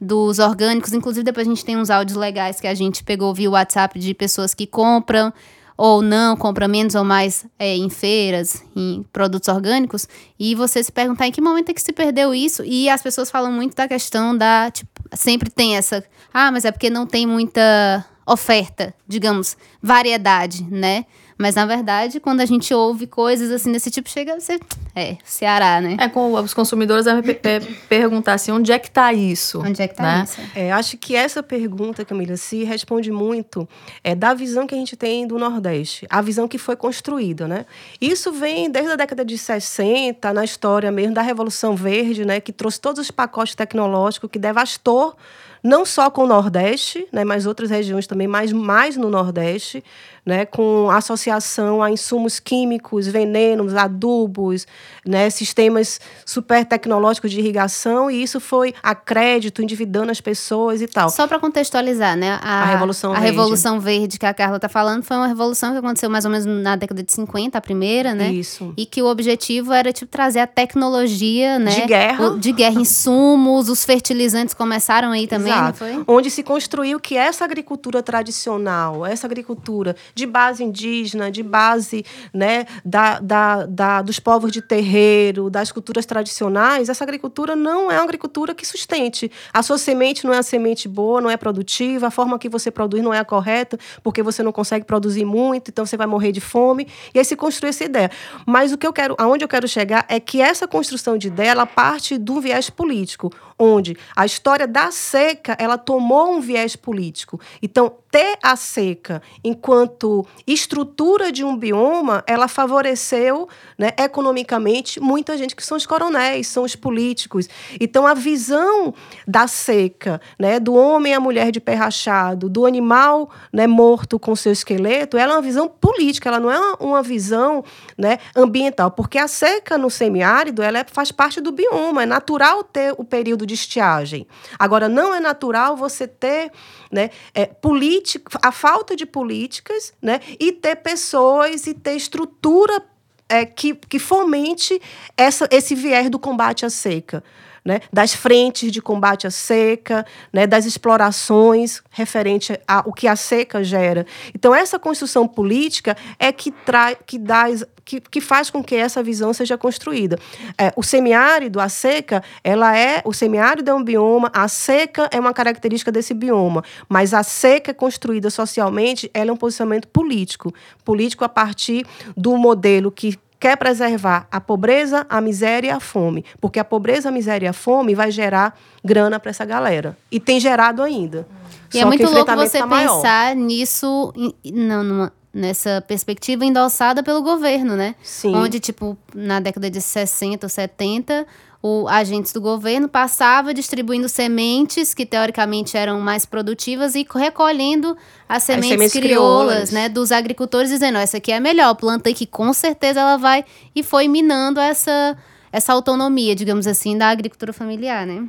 [0.00, 3.50] dos orgânicos, inclusive depois a gente tem uns áudios legais que a gente pegou via
[3.50, 5.32] WhatsApp de pessoas que compram
[5.78, 10.90] ou não, compra menos ou mais é, em feiras, em produtos orgânicos, e você se
[10.90, 13.86] perguntar em que momento é que se perdeu isso, e as pessoas falam muito da
[13.86, 19.56] questão da, tipo, sempre tem essa, ah, mas é porque não tem muita oferta, digamos,
[19.80, 21.06] variedade, né?
[21.38, 24.58] Mas, na verdade, quando a gente ouve coisas assim desse tipo, chega a ser.
[24.94, 25.96] É, Ceará, né?
[26.00, 29.60] É, com os consumidores devem é, perguntar assim: onde é que está isso?
[29.60, 30.24] Onde é que está né?
[30.24, 30.40] isso?
[30.52, 33.68] É, acho que essa pergunta, Camila, se responde muito
[34.02, 37.64] é, da visão que a gente tem do Nordeste, a visão que foi construída, né?
[38.00, 42.40] Isso vem desde a década de 60, na história mesmo da Revolução Verde, né?
[42.40, 45.16] Que trouxe todos os pacotes tecnológicos que devastou
[45.62, 49.82] não só com o Nordeste, né, mas outras regiões também, mas mais no Nordeste,
[50.28, 54.66] né, com associação a insumos químicos, venenos, adubos,
[55.06, 60.86] né, sistemas super tecnológicos de irrigação, e isso foi a crédito, endividando as pessoas e
[60.86, 61.08] tal.
[61.08, 63.30] Só para contextualizar, né, a, a Revolução a Verde.
[63.30, 66.44] Revolução Verde que a Carla está falando foi uma revolução que aconteceu mais ou menos
[66.44, 68.30] na década de 50, a primeira, né?
[68.30, 68.74] Isso.
[68.76, 73.70] E que o objetivo era tipo trazer a tecnologia, né, de guerra, de guerra, insumos,
[73.70, 75.84] os fertilizantes começaram aí também, Exato.
[75.84, 76.04] não foi?
[76.06, 82.04] Onde se construiu que essa agricultura tradicional, essa agricultura de base indígena, de base
[82.34, 87.94] né, da, da, da, dos povos de terreiro, das culturas tradicionais, essa agricultura não é
[87.94, 89.30] uma agricultura que sustente.
[89.52, 92.70] A sua semente não é a semente boa, não é produtiva, a forma que você
[92.70, 96.32] produz não é a correta, porque você não consegue produzir muito, então você vai morrer
[96.32, 96.88] de fome.
[97.14, 98.10] E aí se construi essa ideia.
[98.44, 101.50] Mas o que eu quero, aonde eu quero chegar é que essa construção de ideia
[101.50, 107.40] ela parte do viés político, onde a história da seca ela tomou um viés político.
[107.62, 110.07] Então, ter a seca enquanto
[110.46, 116.64] estrutura de um bioma, ela favoreceu né, economicamente muita gente que são os coronéis, são
[116.64, 117.48] os políticos.
[117.80, 118.94] Então, a visão
[119.26, 124.34] da seca, né, do homem a mulher de pé rachado, do animal né, morto com
[124.34, 127.64] seu esqueleto, ela é uma visão política, ela não é uma visão
[127.98, 132.62] né, ambiental, porque a seca no semiárido ela é, faz parte do bioma, é natural
[132.62, 134.26] ter o período de estiagem.
[134.56, 136.52] Agora, não é natural você ter
[136.92, 142.82] né, é, política, a falta de políticas né, e ter pessoas e ter estrutura
[143.28, 144.80] é, que, que fomente
[145.16, 147.22] essa, esse viés do combate à seca.
[147.64, 153.62] Né, das frentes de combate à seca, né, das explorações referente ao que a seca
[153.62, 154.06] gera.
[154.34, 157.44] Então, essa construção política é que, traz, que, dá,
[157.88, 160.18] que, que faz com que essa visão seja construída.
[160.58, 165.18] É, o semiárido, a seca, ela é o semiárido é um bioma, a seca é
[165.18, 170.52] uma característica desse bioma, mas a seca construída socialmente, ela é um posicionamento político,
[170.84, 176.26] político a partir do modelo que quer preservar a pobreza, a miséria e a fome,
[176.42, 179.96] porque a pobreza, a miséria e a fome vai gerar grana para essa galera.
[180.10, 181.26] E tem gerado ainda.
[181.72, 184.12] E é muito louco você tá pensar nisso,
[184.44, 187.94] não, numa, nessa perspectiva endossada pelo governo, né?
[188.02, 188.34] Sim.
[188.34, 191.26] Onde, tipo, na década de 60 ou 70,
[191.62, 197.96] o agentes do governo passava distribuindo sementes que teoricamente eram mais produtivas e recolhendo
[198.28, 202.08] as sementes, as sementes crioulas, crioulas, né, dos agricultores dizendo, essa aqui é melhor, planta
[202.08, 205.16] aí que com certeza ela vai e foi minando essa
[205.50, 208.28] essa autonomia, digamos assim, da agricultura familiar, né?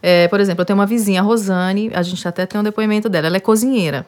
[0.00, 3.08] É, por exemplo, eu tenho uma vizinha, a Rosane, a gente até tem um depoimento
[3.08, 4.06] dela, ela é cozinheira.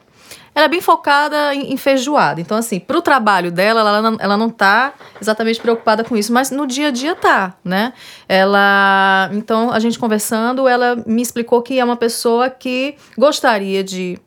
[0.57, 2.41] Ela é bem focada em, em feijoada.
[2.41, 4.91] Então, assim, para o trabalho dela, ela não, ela não tá
[5.21, 7.93] exatamente preocupada com isso, mas no dia a dia tá, né?
[8.27, 9.29] Ela.
[9.33, 14.17] Então, a gente conversando, ela me explicou que é uma pessoa que gostaria de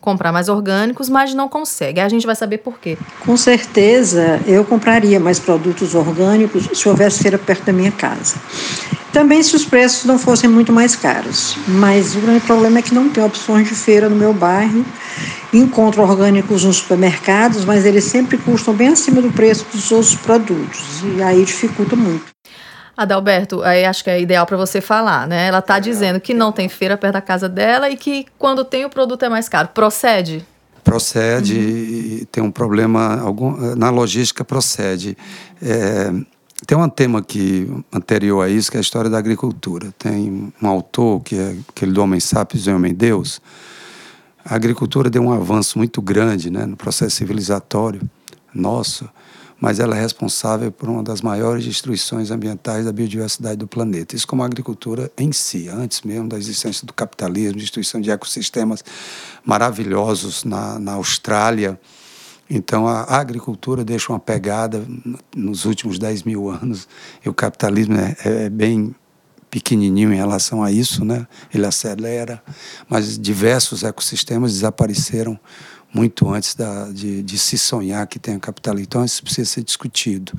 [0.00, 2.00] comprar mais orgânicos, mas não consegue.
[2.00, 2.98] Aí a gente vai saber por quê.
[3.20, 8.34] Com certeza, eu compraria mais produtos orgânicos se houvesse feira perto da minha casa.
[9.12, 11.56] Também se os preços não fossem muito mais caros.
[11.68, 14.84] Mas o grande problema é que não tem opções de feira no meu bairro.
[15.52, 21.02] Encontro orgânicos nos supermercados, mas eles sempre custam bem acima do preço dos outros produtos.
[21.16, 22.26] E aí dificulta muito.
[22.96, 25.46] Adalberto, aí acho que é ideal para você falar, né?
[25.46, 28.84] Ela está dizendo que não tem feira perto da casa dela e que quando tem
[28.84, 29.68] o produto é mais caro.
[29.68, 30.44] Procede?
[30.82, 31.60] Procede uhum.
[31.60, 35.16] e tem um problema algum, na logística procede.
[35.62, 36.12] É,
[36.66, 39.94] tem um tema que anterior a isso que é a história da agricultura.
[39.96, 43.40] Tem um autor que é aquele do Homem Sapiens e Homem Deus.
[44.48, 48.00] A agricultura deu um avanço muito grande, né, no processo civilizatório
[48.54, 49.08] nosso
[49.60, 54.14] mas ela é responsável por uma das maiores destruições ambientais da biodiversidade do planeta.
[54.14, 58.84] Isso como a agricultura em si, antes mesmo da existência do capitalismo, destruição de ecossistemas
[59.44, 61.78] maravilhosos na, na Austrália.
[62.48, 64.86] Então, a agricultura deixa uma pegada
[65.34, 66.88] nos últimos 10 mil anos,
[67.24, 68.94] e o capitalismo é, é bem
[69.50, 71.26] pequenininho em relação a isso, né?
[71.52, 72.42] ele acelera,
[72.88, 75.38] mas diversos ecossistemas desapareceram
[75.92, 78.86] muito antes da, de, de se sonhar que tenha capitalismo.
[78.88, 80.32] Então, isso precisa ser discutido.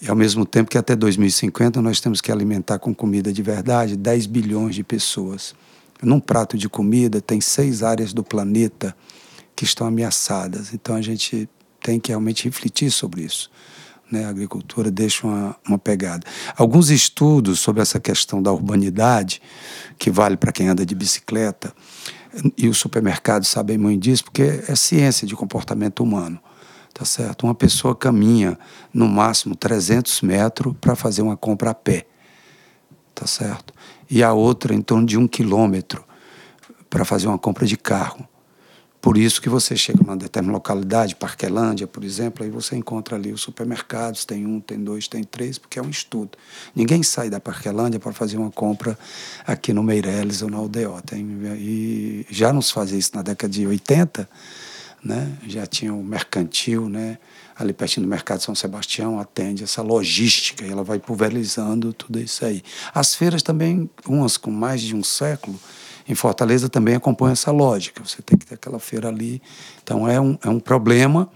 [0.00, 3.96] E, ao mesmo tempo que até 2050 nós temos que alimentar com comida de verdade
[3.96, 5.54] 10 bilhões de pessoas.
[6.02, 8.96] Num prato de comida, tem seis áreas do planeta
[9.54, 10.74] que estão ameaçadas.
[10.74, 11.48] Então, a gente
[11.82, 13.50] tem que realmente refletir sobre isso.
[14.10, 14.24] Né?
[14.24, 16.26] A agricultura deixa uma, uma pegada.
[16.56, 19.40] Alguns estudos sobre essa questão da urbanidade,
[19.98, 21.74] que vale para quem anda de bicicleta,
[22.56, 26.38] e os supermercados sabem muito disso, porque é ciência de comportamento humano.
[26.92, 27.44] Tá certo?
[27.44, 28.56] Uma pessoa caminha
[28.92, 32.06] no máximo 300 metros para fazer uma compra a pé.
[33.12, 33.74] Tá certo?
[34.08, 36.04] E a outra em torno de um quilômetro
[36.88, 38.28] para fazer uma compra de carro.
[39.04, 43.34] Por isso que você chega numa determinada localidade, Parquelândia, por exemplo, aí você encontra ali
[43.34, 46.38] os supermercados, tem um, tem dois, tem três, porque é um estudo.
[46.74, 48.98] Ninguém sai da Parquelândia para fazer uma compra
[49.46, 51.00] aqui no Meireles ou na Aldeó.
[51.58, 54.26] E já nos fazia isso na década de 80,
[55.04, 55.36] né?
[55.46, 57.18] já tinha o mercantil, né?
[57.54, 62.42] ali pertinho do Mercado São Sebastião, atende essa logística, e ela vai pulverizando tudo isso
[62.42, 62.62] aí.
[62.94, 65.60] As feiras também, umas com mais de um século,
[66.08, 68.02] em Fortaleza também acompanha essa lógica.
[68.04, 69.40] Você tem que ter aquela feira ali.
[69.82, 71.28] Então é um, é um problema.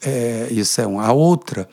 [0.00, 1.04] É, isso é uma.
[1.04, 1.68] A outra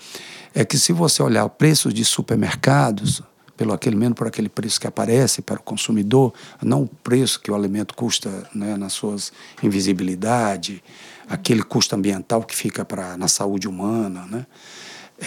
[0.53, 3.21] é que se você olhar o preço de supermercados,
[3.55, 7.51] pelo aquele menos por aquele preço que aparece para o consumidor, não o preço que
[7.51, 10.81] o alimento custa né, nas suas invisibilidade,
[11.27, 14.45] aquele custo ambiental que fica para na saúde humana, né?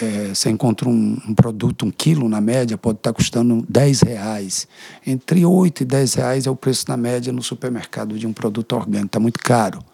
[0.01, 4.67] É, você encontra um, um, produto, um quilo na média, pode estar custando 10 reais.
[5.07, 8.75] Entre 8 e 10 reais é o preço na média no supermercado de um produto
[8.75, 9.07] orgânico.
[9.07, 9.85] Está muito caro.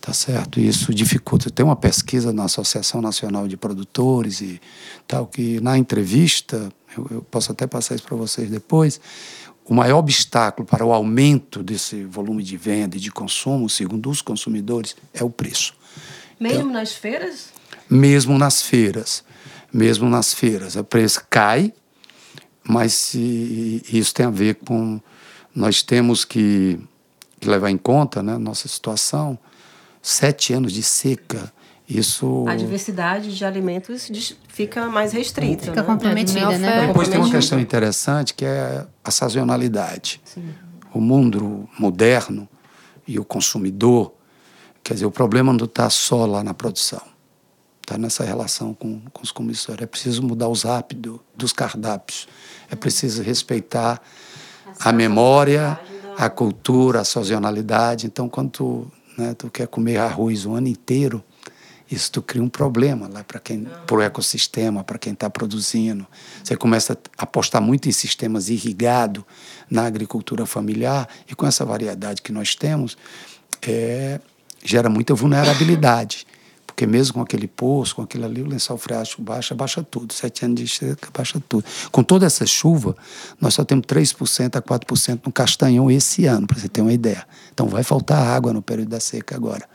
[0.00, 0.60] Tá certo?
[0.60, 1.50] Isso dificulta.
[1.50, 4.60] Tem uma pesquisa na Associação Nacional de Produtores e
[5.06, 9.00] tal, que na entrevista, eu, eu posso até passar isso para vocês depois,
[9.64, 14.22] o maior obstáculo para o aumento desse volume de venda e de consumo, segundo os
[14.22, 15.74] consumidores, é o preço.
[16.40, 17.52] Mesmo então, nas feiras?
[17.90, 19.24] Mesmo nas feiras.
[19.72, 20.76] Mesmo nas feiras.
[20.76, 21.72] O preço cai,
[22.62, 25.00] mas se, isso tem a ver com.
[25.54, 26.78] Nós temos que,
[27.40, 29.38] que levar em conta né, nossa situação.
[30.00, 31.52] Sete anos de seca.
[31.88, 32.44] Isso...
[32.46, 34.10] A diversidade de alimentos
[34.48, 35.64] fica mais restrita.
[35.64, 35.86] Fica né?
[35.86, 36.86] comprometida, né?
[36.86, 40.20] Depois tem uma questão interessante que é a sazonalidade.
[40.24, 40.54] Sim.
[40.94, 42.48] O mundo moderno
[43.06, 44.14] e o consumidor,
[44.84, 47.02] quer dizer, o problema não está só lá na produção
[47.90, 49.82] está nessa relação com, com os comissores.
[49.82, 52.28] É preciso mudar os hábitos dos cardápios.
[52.70, 54.00] É preciso respeitar
[54.78, 55.78] a memória,
[56.16, 58.06] a cultura, a sazonalidade.
[58.06, 61.22] Então, quando tu, né, tu quer comer arroz o ano inteiro,
[61.90, 66.06] isso tu cria um problema lá para quem, para o ecossistema, para quem está produzindo.
[66.44, 69.24] Você começa a apostar muito em sistemas irrigados
[69.68, 72.96] na agricultura familiar e com essa variedade que nós temos,
[73.62, 74.20] é,
[74.62, 76.24] gera muita vulnerabilidade.
[76.80, 80.14] Porque mesmo com aquele poço, com aquilo ali, o lençol freático baixa, baixa tudo.
[80.14, 81.62] Sete anos de seca, baixa tudo.
[81.92, 82.96] Com toda essa chuva,
[83.38, 87.26] nós só temos 3% a 4% no Castanhão esse ano, para você ter uma ideia.
[87.52, 89.68] Então vai faltar água no período da seca agora.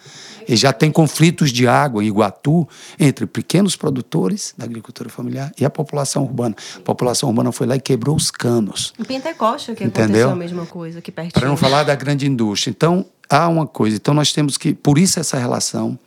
[0.48, 2.68] E já tem conflitos de água em Iguatu
[3.00, 6.56] entre pequenos produtores da agricultura familiar e a população urbana.
[6.78, 8.96] A população urbana foi lá e quebrou os canos.
[8.98, 10.06] Em Pentecoste que Entendeu?
[10.06, 11.34] aconteceu a mesma coisa, aqui pertinho.
[11.34, 12.72] Para não falar da grande indústria.
[12.72, 13.96] Então, há uma coisa.
[13.96, 14.74] Então, nós temos que...
[14.74, 16.00] Por isso essa relação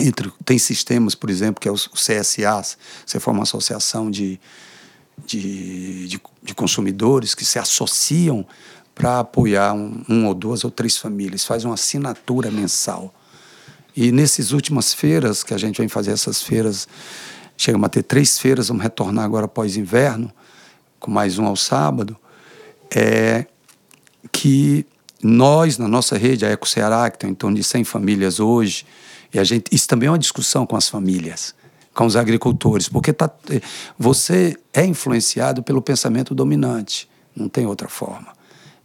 [0.00, 0.32] entre...
[0.44, 4.40] Tem sistemas, por exemplo, que é o CSA, você forma uma associação de,
[5.26, 8.46] de, de, de consumidores que se associam
[8.94, 13.14] para apoiar um, um, ou duas ou três famílias, faz uma assinatura mensal.
[13.96, 16.86] E nessas últimas feiras, que a gente vem fazer essas feiras,
[17.56, 20.30] chegamos a ter três feiras, vamos retornar agora após inverno,
[20.98, 22.16] com mais um ao sábado,
[22.94, 23.46] é
[24.30, 24.84] que
[25.22, 28.86] nós, na nossa rede, a Eco Ceará, que tem em torno de 100 famílias hoje,
[29.32, 31.54] e a gente, isso também é uma discussão com as famílias,
[31.94, 33.30] com os agricultores, porque tá,
[33.98, 38.28] você é influenciado pelo pensamento dominante, não tem outra forma.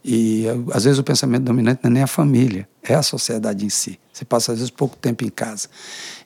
[0.04, 3.68] E às vezes o pensamento dominante não é nem a família, é a sociedade em
[3.68, 3.98] si.
[4.12, 5.68] Você passa às vezes pouco tempo em casa.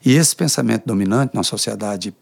[0.05, 2.13] E esse pensamento dominante na sociedade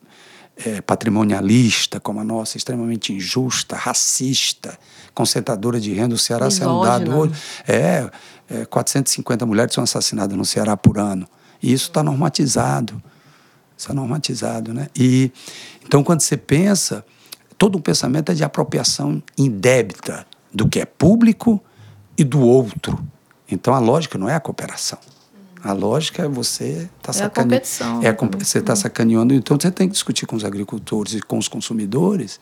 [0.65, 4.77] é, patrimonialista como a nossa, extremamente injusta, racista,
[5.13, 7.33] concentradora de renda, o Ceará sendo dado hoje.
[7.67, 8.09] É,
[8.49, 11.27] é, 450 mulheres são assassinadas no Ceará por ano.
[11.62, 13.02] E isso está normatizado.
[13.78, 14.88] Isso é normatizado, né?
[14.95, 15.32] E,
[15.86, 17.06] então, quando você pensa,
[17.58, 21.62] todo o pensamento é de apropriação indébita do que é público
[22.17, 23.00] e do outro.
[23.52, 25.00] Então a lógica não é a cooperação.
[25.62, 27.65] A lógica é você tá é sacaneando.
[28.02, 29.34] É você está sacaneando.
[29.34, 32.39] Então você tem que discutir com os agricultores e com os consumidores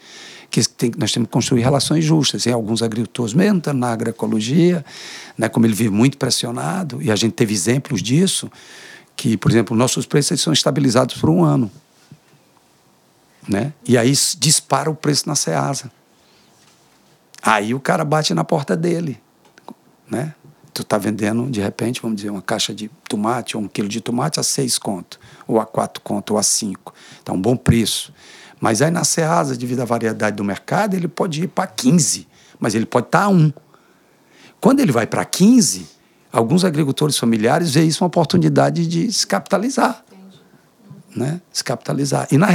[0.51, 2.45] que tem, nós temos que construir relações justas.
[2.45, 4.86] E alguns agricultores, mesmo na agroecologia,
[5.38, 8.51] né, como ele vive muito pressionado, e a gente teve exemplos disso,
[9.17, 11.69] que, por exemplo, nossos preços são estabilizados por um ano.
[13.49, 13.73] Né?
[13.84, 15.91] E aí dispara o preço na Ceasa.
[17.41, 19.19] Aí o cara bate na porta dele,
[20.10, 20.34] né?
[20.73, 23.99] Tu tá vendendo, de repente, vamos dizer, uma caixa de tomate ou um quilo de
[23.99, 26.93] tomate a seis conto, ou a quatro conto, ou a cinco.
[27.21, 28.13] Então, um bom preço.
[28.60, 32.27] Mas aí na Ceasa, devido à variedade do mercado, ele pode ir para 15,
[32.60, 33.51] mas ele pode estar tá a 1.
[34.60, 35.88] Quando ele vai para 15,
[36.31, 40.03] alguns agricultores familiares veem isso uma oportunidade de se capitalizar.
[41.15, 41.41] Né?
[41.51, 42.27] Se capitalizar.
[42.31, 42.47] E na,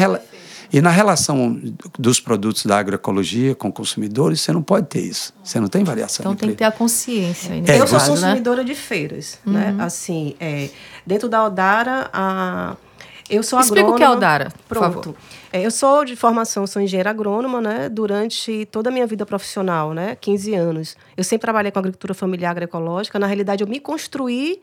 [0.72, 1.60] e na relação
[1.98, 5.34] dos produtos da agroecologia com consumidores, você não pode ter isso.
[5.44, 6.22] Você não tem variação.
[6.22, 7.52] Então tem que ter a consciência.
[7.66, 8.20] É, eu sou caso, né?
[8.20, 8.68] consumidora né?
[8.68, 9.70] de feiras, né?
[9.70, 9.76] uhum.
[9.76, 9.84] né?
[9.84, 10.70] Assim, é,
[11.06, 12.76] dentro da Odara, a
[13.36, 14.16] eu sou Explica agrônoma.
[14.16, 15.02] o que é por Pronto.
[15.02, 15.16] favor.
[15.52, 17.88] É, eu sou de formação, sou engenheira agrônoma, né?
[17.88, 20.16] Durante toda a minha vida profissional, né?
[20.20, 20.96] 15 anos.
[21.16, 23.18] Eu sempre trabalhei com agricultura familiar agroecológica.
[23.18, 24.60] Na realidade, eu me construí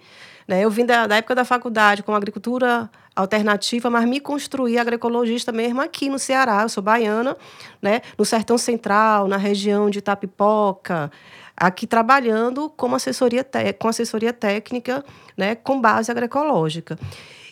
[0.50, 0.62] né?
[0.66, 5.80] Eu vim da, da, época da faculdade com agricultura alternativa, mas me construí agroecologista mesmo
[5.80, 6.64] aqui no Ceará.
[6.64, 7.38] Eu sou baiana,
[7.80, 8.02] né?
[8.18, 11.12] no Sertão Central, na região de Tapipoca,
[11.56, 13.46] aqui trabalhando como assessoria
[13.78, 15.06] com assessoria técnica
[15.38, 15.54] né?
[15.54, 16.98] com base agroecológica.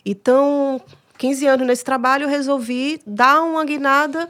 [0.03, 0.81] Então,
[1.17, 4.27] 15 anos nesse trabalho, eu resolvi dar uma guinada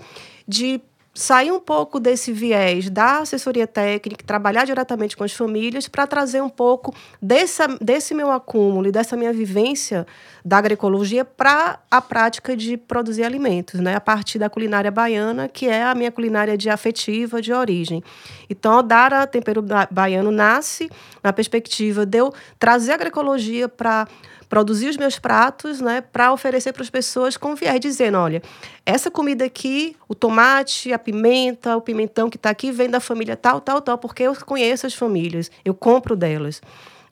[0.47, 0.81] de
[1.17, 6.43] sair um pouco desse viés da assessoria técnica, trabalhar diretamente com as famílias, para trazer
[6.43, 10.05] um pouco dessa, desse meu acúmulo e dessa minha vivência
[10.45, 13.95] da agroecologia para a prática de produzir alimentos, né?
[13.95, 18.03] a partir da culinária baiana, que é a minha culinária de afetiva, de origem.
[18.47, 20.87] Então, o Dara Tempero Baiano nasce
[21.23, 24.07] na perspectiva de eu trazer a agroecologia para
[24.49, 28.41] produzir os meus pratos, né, para oferecer para as pessoas com viés, dizendo, olha,
[28.85, 33.35] essa comida aqui, o tomate, a pimenta, o pimentão que está aqui vem da família
[33.35, 36.61] tal, tal, tal, porque eu conheço as famílias, eu compro delas.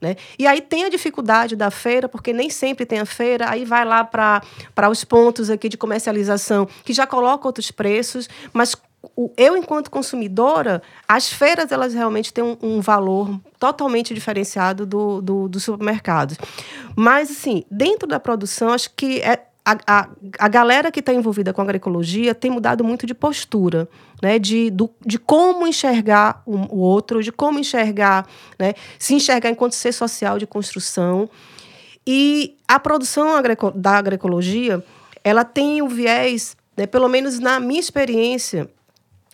[0.01, 0.15] Né?
[0.37, 3.85] E aí tem a dificuldade da feira, porque nem sempre tem a feira, aí vai
[3.85, 8.75] lá para os pontos aqui de comercialização que já colocam outros preços, mas
[9.37, 15.47] eu, enquanto consumidora, as feiras elas realmente têm um, um valor totalmente diferenciado do, do,
[15.47, 16.35] do supermercado.
[16.95, 20.09] Mas, assim, dentro da produção, acho que é, a, a,
[20.39, 23.87] a galera que está envolvida com a agroecologia tem mudado muito de postura,
[24.21, 24.37] né?
[24.37, 28.27] de, do, de como enxergar o, o outro, de como enxergar,
[28.59, 28.73] né?
[28.99, 31.29] se enxergar enquanto ser social de construção.
[32.05, 33.29] E a produção
[33.73, 34.83] da agroecologia
[35.23, 38.69] ela tem o viés, né, pelo menos na minha experiência,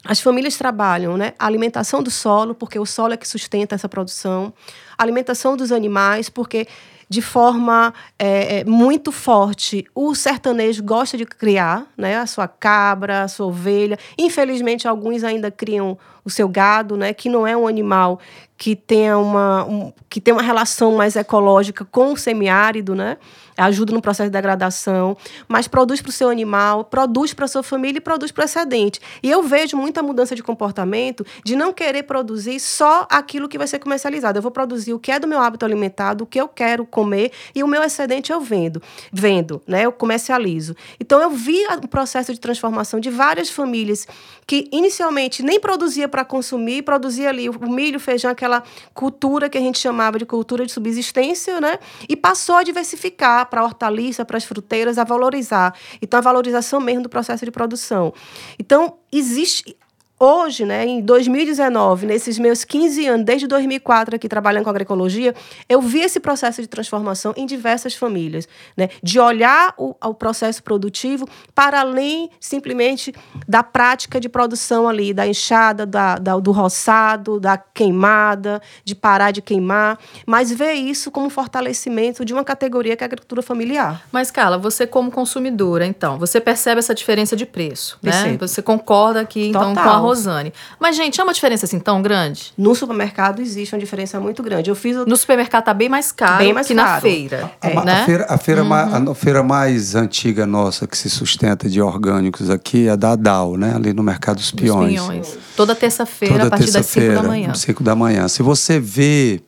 [0.04, 3.88] as famílias trabalham né, a alimentação do solo, porque o solo é que sustenta essa
[3.88, 4.54] produção,
[4.98, 6.68] a alimentação dos animais, porque
[7.08, 9.86] de forma é, é, muito forte.
[9.94, 14.00] O sertanejo gosta de criar né, a sua cabra, a sua ovelha.
[14.18, 18.20] Infelizmente, alguns ainda criam o seu gado, né, que não é um animal
[18.58, 23.18] que tenha uma, um, que tenha uma relação mais ecológica com o semiárido, né?
[23.58, 25.16] ajuda no processo de degradação,
[25.48, 28.46] mas produz para o seu animal, produz para a sua família e produz para o
[28.46, 29.00] excedente.
[29.22, 33.68] E eu vejo muita mudança de comportamento de não querer produzir só aquilo que vai
[33.68, 34.38] ser comercializado.
[34.38, 37.32] Eu vou produzir o que é do meu hábito alimentado, o que eu quero comer
[37.54, 38.82] e o meu excedente eu vendo.
[39.12, 39.86] Vendo, né?
[39.86, 40.76] Eu comercializo.
[41.00, 44.08] Então eu vi o processo de transformação de várias famílias
[44.48, 48.62] que inicialmente nem produzia para consumir, produzia ali o milho, o feijão, aquela
[48.94, 51.80] cultura que a gente chamava de cultura de subsistência, né?
[52.08, 55.74] E passou a diversificar para a hortaliça, para as fruteiras, a valorizar.
[56.02, 58.14] Então, a valorização mesmo do processo de produção.
[58.60, 59.76] Então, existe
[60.22, 65.34] hoje, né, em 2019, nesses meus 15 anos, desde 2004 aqui trabalhando com agroecologia,
[65.68, 68.48] eu vi esse processo de transformação em diversas famílias,
[68.78, 73.14] né, de olhar o, o processo produtivo para além simplesmente
[73.48, 79.32] da prática de produção ali, da enxada, da, da, do roçado, da queimada, de parar
[79.32, 79.98] de queimar,
[80.28, 84.04] mas ver isso como fortalecimento de uma categoria que é a agricultura familiar.
[84.12, 88.38] Mas, Carla, você como consumidora, então, você percebe essa diferença de preço, né?
[88.40, 89.84] Você concorda aqui, então, Total.
[89.84, 90.54] com a Rosane.
[90.80, 92.54] Mas, gente, é uma diferença assim tão grande?
[92.58, 94.70] No supermercado existe uma diferença muito grande.
[94.70, 95.06] Eu fiz o...
[95.06, 96.92] No supermercado tá bem mais caro bem mais que caro.
[96.92, 97.52] na feira.
[97.62, 97.78] É.
[97.78, 98.02] A, né?
[98.02, 98.68] a, feira, a, feira uhum.
[98.68, 103.58] mais, a feira mais antiga nossa que se sustenta de orgânicos aqui é da DAO,
[103.58, 103.74] né?
[103.76, 104.96] Ali no Mercado dos Peões.
[104.96, 105.38] Dos Peões.
[105.56, 107.54] Toda terça-feira, a partir das 5 da manhã.
[107.54, 108.28] 5 da manhã.
[108.28, 109.42] Se você vê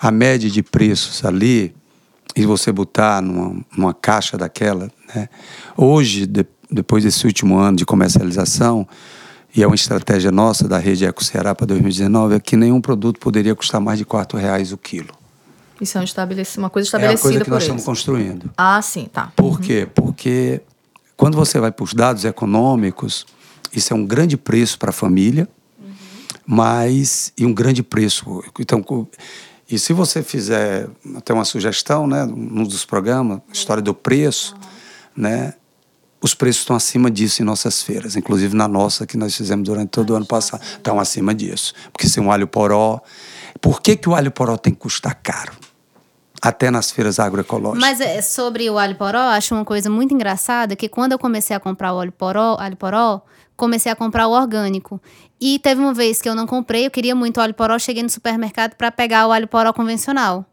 [0.00, 1.74] a média de preços ali
[2.34, 5.28] e você botar numa, numa caixa daquela, né?
[5.76, 8.86] Hoje, de, depois desse último ano de comercialização,
[9.54, 13.18] e é uma estratégia nossa da rede Eco Ceará para 2019, é que nenhum produto
[13.18, 15.18] poderia custar mais de R$ reais o quilo.
[15.80, 16.00] Isso é
[16.58, 17.62] uma coisa estabelecida é a coisa que nós eles.
[17.64, 18.50] estamos construindo.
[18.56, 19.32] Ah, sim, tá.
[19.36, 19.56] Por uhum.
[19.58, 19.88] quê?
[19.94, 20.60] Porque
[21.16, 23.26] quando você vai para os dados econômicos,
[23.72, 25.48] isso é um grande preço para a família,
[25.80, 25.92] uhum.
[26.46, 28.42] mas e um grande preço.
[28.58, 28.84] Então,
[29.70, 35.22] e se você fizer até uma sugestão, né, num dos programas, história do preço, uhum.
[35.22, 35.54] né,
[36.20, 39.90] os preços estão acima disso em nossas feiras, inclusive na nossa que nós fizemos durante
[39.90, 41.72] todo o ano passado, estão acima disso.
[41.92, 43.00] Porque se um alho poró,
[43.60, 45.52] por que, que o alho poró tem que custar caro?
[46.40, 47.80] Até nas feiras agroecológicas.
[47.80, 51.54] Mas é, sobre o alho poró, acho uma coisa muito engraçada que quando eu comecei
[51.54, 53.22] a comprar o alho poró, alho poró,
[53.56, 55.00] comecei a comprar o orgânico.
[55.40, 58.08] E teve uma vez que eu não comprei, eu queria muito alho poró, cheguei no
[58.08, 60.44] supermercado para pegar o alho poró convencional.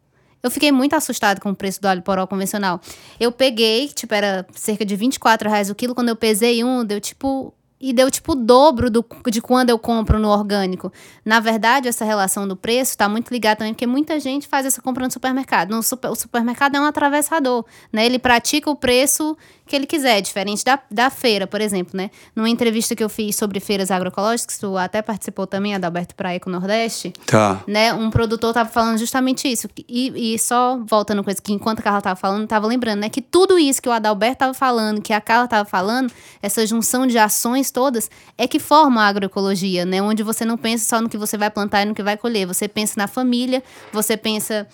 [0.46, 2.80] Eu fiquei muito assustada com o preço do alho poró convencional.
[3.20, 5.96] Eu peguei, tipo, era cerca de 24 reais o quilo.
[5.96, 9.78] Quando eu pesei um, deu tipo e deu tipo o dobro do, de quando eu
[9.78, 10.93] compro no orgânico.
[11.26, 14.82] Na verdade, essa relação do preço está muito ligada também, porque muita gente faz essa
[14.82, 15.72] compra no supermercado.
[15.72, 18.06] No super, o supermercado é um atravessador, né?
[18.06, 19.36] Ele pratica o preço
[19.66, 22.11] que ele quiser, diferente da, da feira, por exemplo, né?
[22.36, 26.16] Numa entrevista que eu fiz sobre feiras agroecológicas, tu até participou também, a da Alberto
[26.16, 27.13] Praia com o Nordeste.
[27.26, 27.63] Tá.
[27.68, 27.93] Né?
[27.93, 29.68] Um produtor tava falando justamente isso.
[29.88, 33.09] E, e só voltando coisa que enquanto a Carla tava falando, tava lembrando, né?
[33.09, 36.11] Que tudo isso que o Adalberto tava falando, que a Carla tava falando,
[36.41, 40.01] essa junção de ações todas, é que forma a agroecologia, né?
[40.01, 42.45] Onde você não pensa só no que você vai plantar e no que vai colher.
[42.45, 44.68] Você pensa na família, você pensa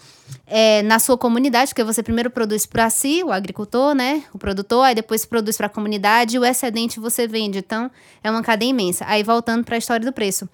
[0.45, 4.23] é, na sua comunidade, porque você primeiro produz para si, o agricultor, né?
[4.33, 7.59] O produtor, aí depois produz para a comunidade e o excedente você vende.
[7.59, 7.89] Então,
[8.23, 9.05] é uma cadeia imensa.
[9.07, 10.47] Aí, voltando para a história do preço.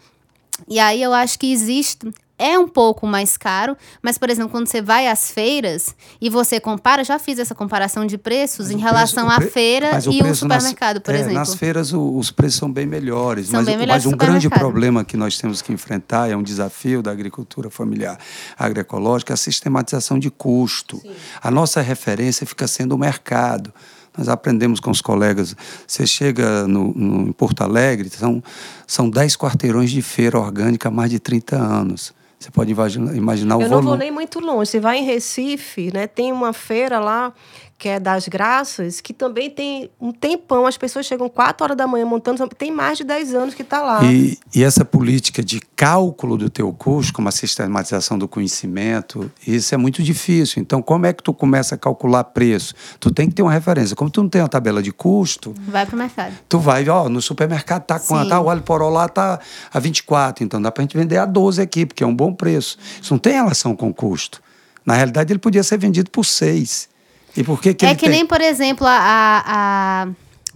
[0.67, 4.67] E aí eu acho que existe é um pouco mais caro, mas, por exemplo, quando
[4.67, 8.77] você vai às feiras e você compara, já fiz essa comparação de preços mas em
[8.77, 11.33] relação à feira e o supermercado, nas, por é, exemplo.
[11.33, 14.49] Nas feiras o, os preços são bem melhores, são mas, bem melhores mas um grande
[14.49, 18.19] problema que nós temos que enfrentar, é um desafio da agricultura familiar
[18.57, 20.97] agroecológica, é a sistematização de custo.
[20.97, 21.11] Sim.
[21.41, 23.73] A nossa referência fica sendo o mercado.
[24.17, 25.55] Nós aprendemos com os colegas.
[25.85, 28.43] Você chega no, no, em Porto Alegre, são,
[28.88, 32.16] são 10 quarteirões de feira orgânica há mais de 30 anos.
[32.39, 33.79] Você pode imaginar, imaginar o Eu volume.
[33.79, 34.69] Eu não vou nem muito longe.
[34.69, 36.05] Você vai em Recife, né?
[36.05, 37.33] Tem uma feira lá
[37.78, 40.65] que é das Graças, que também tem um tempão.
[40.65, 43.82] As pessoas chegam 4 horas da manhã montando, tem mais de 10 anos que está
[43.82, 44.03] lá.
[44.03, 49.75] E, e, essa política de cálculo do teu custo, como a sistematização do conhecimento, isso
[49.75, 50.59] é muito difícil.
[50.59, 52.73] Então, como é que tu começa a calcular preço?
[52.99, 53.95] Tu tem que ter uma referência.
[53.95, 55.53] Como tu não tem uma tabela de custo...
[55.67, 56.34] Vai para o mercado.
[56.49, 58.34] Tu vai, ó, no supermercado tá quanto?
[58.34, 59.39] Ah, o alho poró lá tá
[59.71, 62.34] a 24, então dá para a gente vender a 12 aqui, porque é um bom
[62.34, 62.78] preço.
[62.99, 64.41] Isso não tem relação com o custo.
[64.84, 66.97] Na realidade, ele podia ser vendido por 6
[67.38, 68.09] E por que, que é que tem...
[68.09, 70.07] nem, por exemplo, a, a, a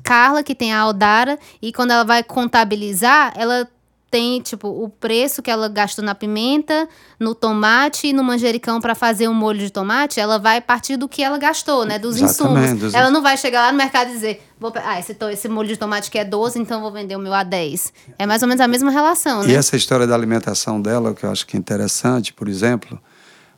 [0.03, 3.67] Carla, que tem a Aldara, e quando ela vai contabilizar, ela
[4.11, 8.93] tem, tipo, o preço que ela gastou na pimenta, no tomate e no manjericão para
[8.93, 11.97] fazer um molho de tomate, ela vai partir do que ela gastou, né?
[11.97, 12.79] Dos Exatamente, insumos.
[12.81, 15.69] dos ela não vai chegar lá no mercado e dizer, vou, ah, esse, esse molho
[15.69, 17.93] de tomate que é 12, então vou vender o meu a 10.
[18.19, 19.53] É mais ou menos a mesma relação, né?
[19.53, 22.99] E essa história da alimentação dela, que eu acho que é interessante, por exemplo,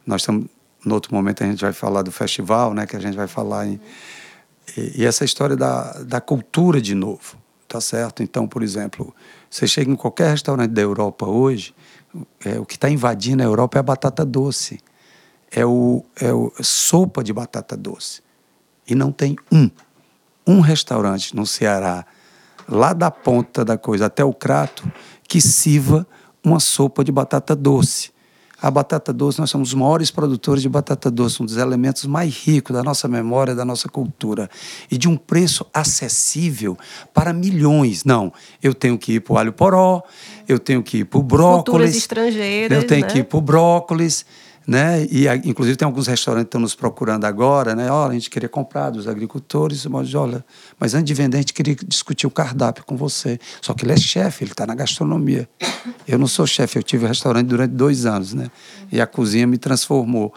[0.06, 0.46] nós estamos,
[0.86, 3.68] no outro momento a gente vai falar do festival, né, que a gente vai falar
[3.68, 3.80] em...
[4.78, 8.24] E, e essa história da, da cultura de novo, tá certo?
[8.24, 9.14] Então, por exemplo,
[9.50, 11.74] você chega em qualquer restaurante da Europa hoje,
[12.46, 14.80] é, o que está invadindo a Europa é a batata doce.
[15.52, 18.22] É o, é o sopa de batata doce.
[18.88, 19.70] E não tem um,
[20.46, 22.06] um restaurante no Ceará,
[22.68, 24.90] lá da ponta da coisa até o crato,
[25.28, 26.08] que sirva
[26.44, 28.13] uma sopa de batata doce.
[28.64, 32.34] A batata doce, nós somos os maiores produtores de batata doce, um dos elementos mais
[32.34, 34.50] ricos da nossa memória, da nossa cultura.
[34.90, 36.78] E de um preço acessível
[37.14, 38.06] para milhões.
[38.06, 40.02] Não, eu tenho que ir para o alho poró,
[40.48, 41.66] eu tenho que ir para o brócolis.
[41.66, 43.12] Culturas estrangeiras, Eu tenho né?
[43.12, 44.26] que ir para o brócolis.
[44.66, 45.06] Né?
[45.12, 47.76] E, inclusive, tem alguns restaurantes que estão nos procurando agora.
[47.76, 47.92] Né?
[47.92, 49.86] Olha, a gente queria comprar dos agricultores.
[49.86, 50.44] Mas, olha,
[50.80, 53.40] mas antes de vender, a gente queria discutir o cardápio com você.
[53.62, 55.50] Só que ele é chefe, ele está na gastronomia.
[56.08, 58.34] Eu não sou chefe, eu tive um restaurante durante dois anos.
[58.34, 58.50] Né?
[58.92, 60.34] E a cozinha me transformou.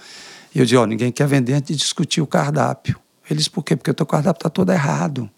[0.55, 2.99] E eu disse: ó, ninguém quer vender antes de discutir o cardápio.
[3.31, 3.77] Eles, por quê?
[3.77, 5.31] Porque o teu cardápio está todo errado.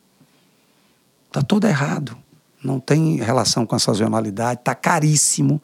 [1.27, 2.17] Está todo errado.
[2.63, 5.63] Não tem relação com a sazonalidade, está caríssimo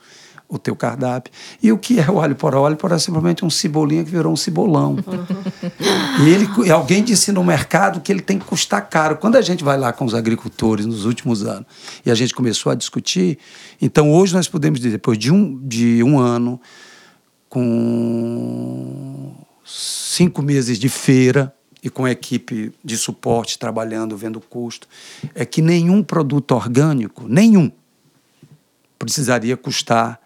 [0.56, 1.32] o teu cardápio.
[1.62, 2.62] E o que é o alho poró?
[2.62, 4.96] O alho poró é simplesmente um cebolinha que virou um cebolão.
[6.24, 9.16] e, ele, alguém disse no mercado que ele tem que custar caro.
[9.16, 11.66] Quando a gente vai lá com os agricultores nos últimos anos
[12.04, 13.38] e a gente começou a discutir,
[13.80, 16.60] então hoje nós podemos dizer, depois de um, de um ano,
[17.48, 19.32] com
[19.64, 24.88] cinco meses de feira e com a equipe de suporte trabalhando, vendo o custo,
[25.34, 27.70] é que nenhum produto orgânico, nenhum,
[28.98, 30.18] precisaria custar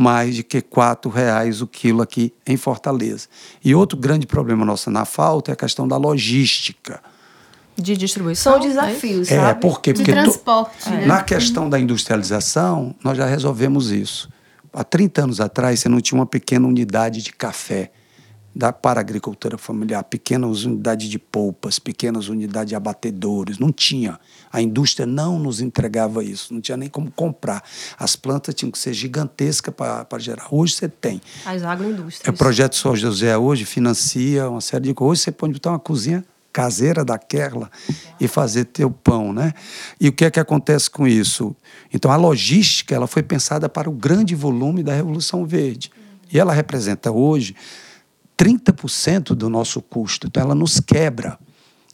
[0.00, 0.64] mais de que R$
[1.12, 3.28] reais o quilo aqui em Fortaleza.
[3.62, 7.02] E outro grande problema nosso na falta é a questão da logística.
[7.76, 8.54] De distribuição.
[8.54, 9.60] São desafios, É, sabe?
[9.60, 9.92] por quê?
[9.92, 11.04] De Porque transporte, né?
[11.04, 14.30] na questão da industrialização, nós já resolvemos isso.
[14.72, 17.90] Há 30 anos atrás, você não tinha uma pequena unidade de café
[18.54, 24.18] da, para a agricultura familiar, pequenas unidades de polpas, pequenas unidades de abatedores, não tinha.
[24.52, 27.62] A indústria não nos entregava isso, não tinha nem como comprar.
[27.98, 30.48] As plantas tinham que ser gigantescas para gerar.
[30.50, 31.20] Hoje você tem.
[31.46, 32.34] As É, agroindústrias.
[32.34, 35.12] o projeto São José hoje financia uma série de coisas.
[35.12, 37.70] Hoje você pode botar uma cozinha caseira daquela
[38.18, 39.54] e fazer teu pão, né?
[40.00, 41.54] E o que é que acontece com isso?
[41.94, 45.92] Então a logística ela foi pensada para o grande volume da Revolução Verde
[46.32, 47.54] e ela representa hoje
[48.40, 50.26] 30% do nosso custo.
[50.26, 51.38] Então ela nos quebra.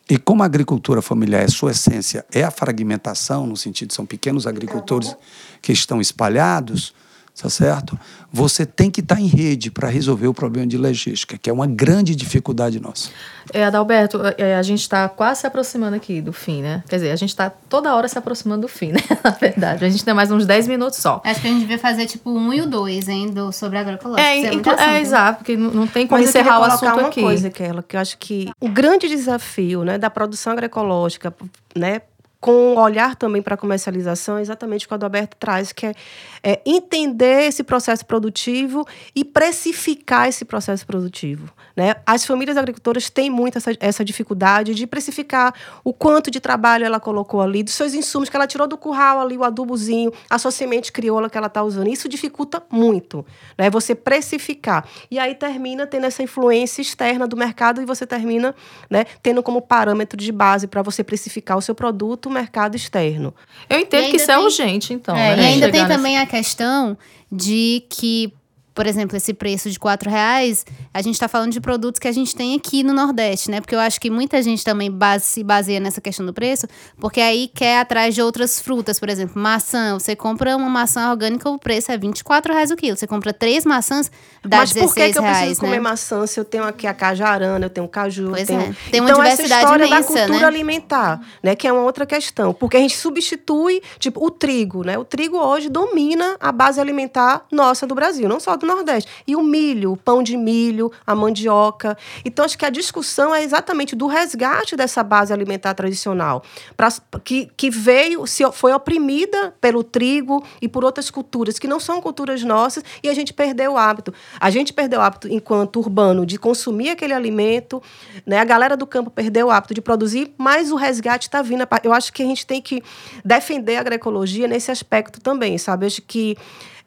[0.09, 4.07] E como a agricultura familiar, é sua essência é a fragmentação, no sentido de são
[4.07, 5.17] pequenos agricultores
[5.61, 6.95] que estão espalhados,
[7.41, 7.99] tá certo?
[8.33, 11.67] Você tem que estar em rede para resolver o problema de logística, que é uma
[11.67, 13.11] grande dificuldade nossa.
[13.53, 16.83] É, Adalberto, é, a gente está quase se aproximando aqui do fim, né?
[16.89, 19.01] Quer dizer, a gente está toda hora se aproximando do fim, né?
[19.23, 21.21] Na verdade, a gente tem mais uns 10 minutos só.
[21.25, 24.27] Acho que a gente devia fazer tipo um e o dois, hein, do, sobre agroecológico.
[24.27, 26.99] É, inclu- muito assunto, é exato, porque não, não tem como Mas encerrar o assunto
[26.99, 27.21] uma aqui.
[27.21, 31.33] coisa, Kela, que eu acho que o grande desafio né, da produção agroecológica,
[31.77, 32.01] né,
[32.41, 35.87] com um olhar também para a comercialização, é exatamente o que o Adalberto traz, que
[35.87, 35.95] é,
[36.43, 41.53] é entender esse processo produtivo e precificar esse processo produtivo.
[41.77, 41.95] Né?
[42.07, 45.53] As famílias agricultoras têm muito essa, essa dificuldade de precificar
[45.85, 49.21] o quanto de trabalho ela colocou ali, dos seus insumos que ela tirou do curral
[49.21, 51.89] ali, o adubozinho, a sua semente crioula que ela está usando.
[51.89, 53.27] Isso dificulta muito,
[53.59, 53.69] né?
[53.69, 54.89] Você precificar.
[55.11, 58.55] E aí termina tendo essa influência externa do mercado e você termina
[58.89, 63.35] né, tendo como parâmetro de base para você precificar o seu produto o mercado externo.
[63.69, 65.15] Eu entendo que isso é tem- urgente, então.
[65.15, 65.43] É, né?
[65.43, 66.97] e ainda Chegar tem nesse- também a questão
[67.31, 68.33] de que,
[68.77, 72.13] por exemplo, esse preço de quatro reais, a gente está falando de produtos que a
[72.13, 73.59] gente tem aqui no Nordeste, né?
[73.59, 76.67] Porque eu acho que muita gente também base- se baseia nessa questão do preço,
[77.01, 79.95] porque aí quer atrás de outras frutas, por exemplo, maçã.
[79.95, 82.99] Você compra uma maçã orgânica, o preço é 24 reais o quilo.
[82.99, 84.11] Você compra três maçãs,
[84.45, 85.81] dá Mas 16 por que, que eu preciso comer né?
[85.81, 88.61] maçã se eu tenho aqui a cajarana, eu tenho caju, Pois tenho...
[88.61, 88.75] é.
[88.91, 90.45] Tem uma então, diversidade essa história imensa, da cultura né?
[90.47, 94.99] alimentar, né, que é uma outra questão, porque a gente substitui, tipo, o trigo, né?
[94.99, 99.11] O trigo hoje domina a base alimentar nossa do Brasil, não só do Nordeste.
[99.27, 101.97] E o milho, o pão de milho, a mandioca.
[102.25, 106.43] Então, acho que a discussão é exatamente do resgate dessa base alimentar tradicional,
[106.77, 106.89] pra,
[107.25, 112.01] que, que veio, se, foi oprimida pelo trigo e por outras culturas, que não são
[112.01, 114.13] culturas nossas, e a gente perdeu o hábito.
[114.41, 117.83] A gente perdeu o hábito, enquanto urbano, de consumir aquele alimento,
[118.27, 118.39] né?
[118.39, 121.67] a galera do campo perdeu o hábito de produzir, mas o resgate está vindo.
[121.83, 122.83] Eu acho que a gente tem que
[123.25, 125.87] defender a agroecologia nesse aspecto também, sabe?
[125.87, 126.37] Acho que,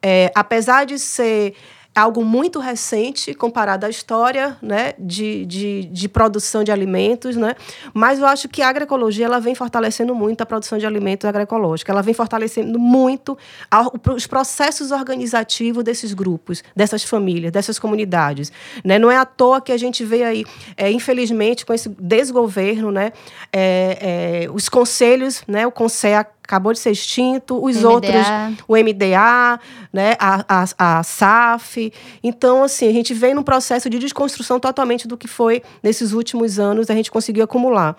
[0.01, 1.55] é, apesar de ser
[1.95, 7.55] algo muito recente comparado à história né, de, de, de, produção de alimentos, né?
[7.93, 11.89] mas eu acho que a agroecologia ela vem fortalecendo muito a produção de alimentos agroecológicos,
[11.89, 13.37] ela vem fortalecendo muito
[14.15, 18.51] os processos organizativos desses grupos, dessas famílias, dessas comunidades.
[18.83, 18.97] Né?
[18.97, 20.45] Não é à toa que a gente vê aí,
[20.77, 23.11] é, infelizmente, com esse desgoverno, né,
[23.51, 27.89] é, é, os conselhos, né, o CONSEA acabou de ser extinto, os MDA.
[27.89, 28.25] outros,
[28.67, 29.59] o MDA,
[29.93, 31.93] né, a, a, a SAF.
[32.23, 36.57] Então, assim, a gente vem num processo de desconstrução totalmente do que foi, nesses últimos
[36.57, 37.95] anos, a gente conseguiu acumular.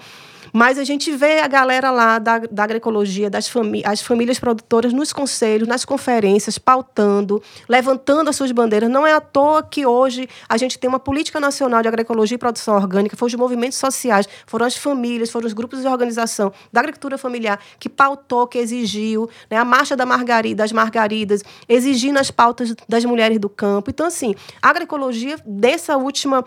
[0.53, 4.93] Mas a gente vê a galera lá da, da agroecologia, das famí as famílias produtoras
[4.93, 8.91] nos conselhos, nas conferências, pautando, levantando as suas bandeiras.
[8.91, 12.39] Não é à toa que hoje a gente tem uma política nacional de agroecologia e
[12.39, 16.81] produção orgânica, foram os movimentos sociais, foram as famílias, foram os grupos de organização da
[16.81, 22.31] agricultura familiar que pautou, que exigiu, né, a marcha da margarida, das margaridas, exigindo as
[22.31, 23.91] pautas das mulheres do campo.
[23.91, 26.45] Então, assim, a agroecologia dessa última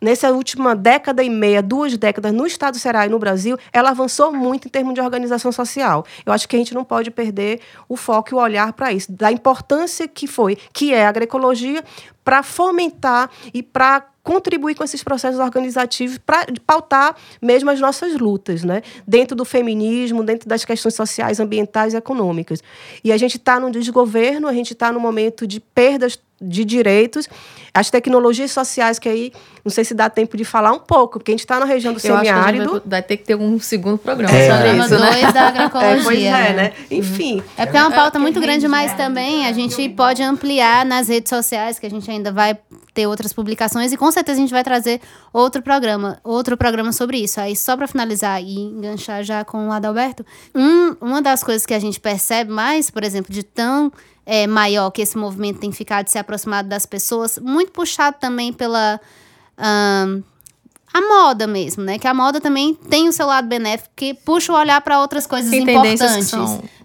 [0.00, 3.90] nessa última década e meia, duas décadas, no estado do Ceará e no Brasil, ela
[3.90, 6.04] avançou muito em termos de organização social.
[6.24, 9.10] Eu acho que a gente não pode perder o foco e o olhar para isso,
[9.12, 11.82] da importância que foi, que é a agroecologia,
[12.24, 18.64] para fomentar e para contribuir com esses processos organizativos para pautar mesmo as nossas lutas,
[18.64, 18.82] né?
[19.06, 22.60] dentro do feminismo, dentro das questões sociais, ambientais e econômicas.
[23.04, 27.28] E a gente está num desgoverno, a gente está num momento de perdas de direitos,
[27.72, 29.32] as tecnologias sociais, que aí
[29.64, 31.94] não sei se dá tempo de falar um pouco, porque a gente está na região
[31.94, 32.70] do Eu semiárido.
[32.72, 34.50] Vai, vai, ter que ter um segundo programa é.
[34.50, 35.32] sobre isso, né?
[35.32, 35.96] da agroecologia.
[35.96, 36.72] É, pois é, né?
[36.90, 37.42] Enfim.
[37.56, 41.30] É porque é uma pauta muito grande, mas também a gente pode ampliar nas redes
[41.30, 42.58] sociais, que a gente ainda vai
[42.96, 47.18] ter outras publicações e com certeza a gente vai trazer outro programa, outro programa sobre
[47.18, 47.38] isso.
[47.38, 50.24] Aí só para finalizar e enganchar já com o Adalberto,
[50.54, 53.92] um, uma das coisas que a gente percebe mais, por exemplo, de tão
[54.24, 58.98] é, maior que esse movimento tem ficado se aproximar das pessoas, muito puxado também pela
[60.92, 61.98] a moda mesmo, né?
[61.98, 65.26] Que a moda também tem o seu lado benéfico que puxa o olhar para outras
[65.26, 66.32] coisas tem importantes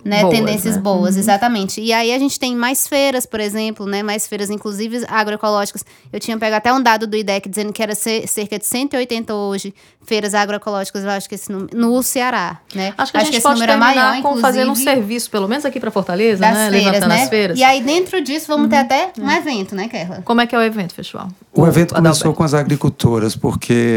[0.04, 0.22] né?
[0.22, 0.82] Boas, Tendências né?
[0.82, 1.22] boas, uhum.
[1.22, 1.82] exatamente.
[1.82, 4.02] E aí a gente tem mais feiras, por exemplo, né?
[4.04, 5.86] Mais feiras, inclusive agroecológicas.
[6.12, 9.74] Eu tinha pego até um dado do IDEC dizendo que era cerca de 180 hoje
[10.04, 12.94] feiras agroecológicas, eu acho que esse número, no Ceará, né?
[12.98, 15.64] Acho que a gente que pode terminar é maior, com fazendo um serviço, pelo menos
[15.64, 16.70] aqui para Fortaleza, né?
[16.70, 17.24] Feiras, Levantando né?
[17.24, 17.60] as feiras.
[17.60, 18.70] E aí dentro disso vamos uhum.
[18.70, 20.22] ter até um evento, né, Kerla?
[20.26, 21.28] Como é que é o evento, festival?
[21.54, 23.91] O, o evento começou com as agricultoras, porque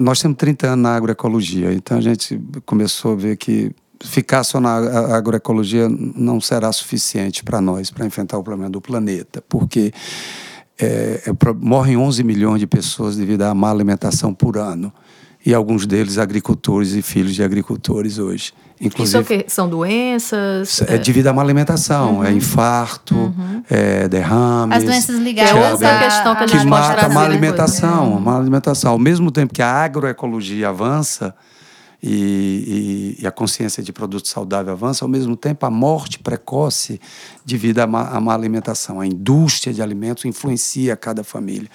[0.00, 3.70] nós temos 30 anos na agroecologia, então a gente começou a ver que
[4.02, 9.42] ficar só na agroecologia não será suficiente para nós, para enfrentar o problema do planeta,
[9.48, 9.92] porque
[10.78, 14.92] é, é, morrem 11 milhões de pessoas devido à má alimentação por ano.
[15.44, 18.52] E alguns deles agricultores e filhos de agricultores hoje.
[18.80, 19.44] Inclusive, Isso é o quê?
[19.48, 20.82] São doenças?
[20.82, 22.16] É devido à má alimentação.
[22.16, 22.24] Uhum.
[22.24, 23.62] É infarto, uhum.
[23.70, 24.78] é derrames.
[24.78, 28.20] As doenças ligadas é outra questão que a gente que mata a má alimentação.
[28.20, 28.92] Má alimentação.
[28.92, 31.34] Ao mesmo tempo que a agroecologia avança,
[32.02, 37.00] e, e, e, a consciência de produto saudável avança, ao mesmo tempo a morte precoce
[37.44, 39.00] devido à má, à má alimentação.
[39.00, 41.68] A indústria de alimentos influencia cada família.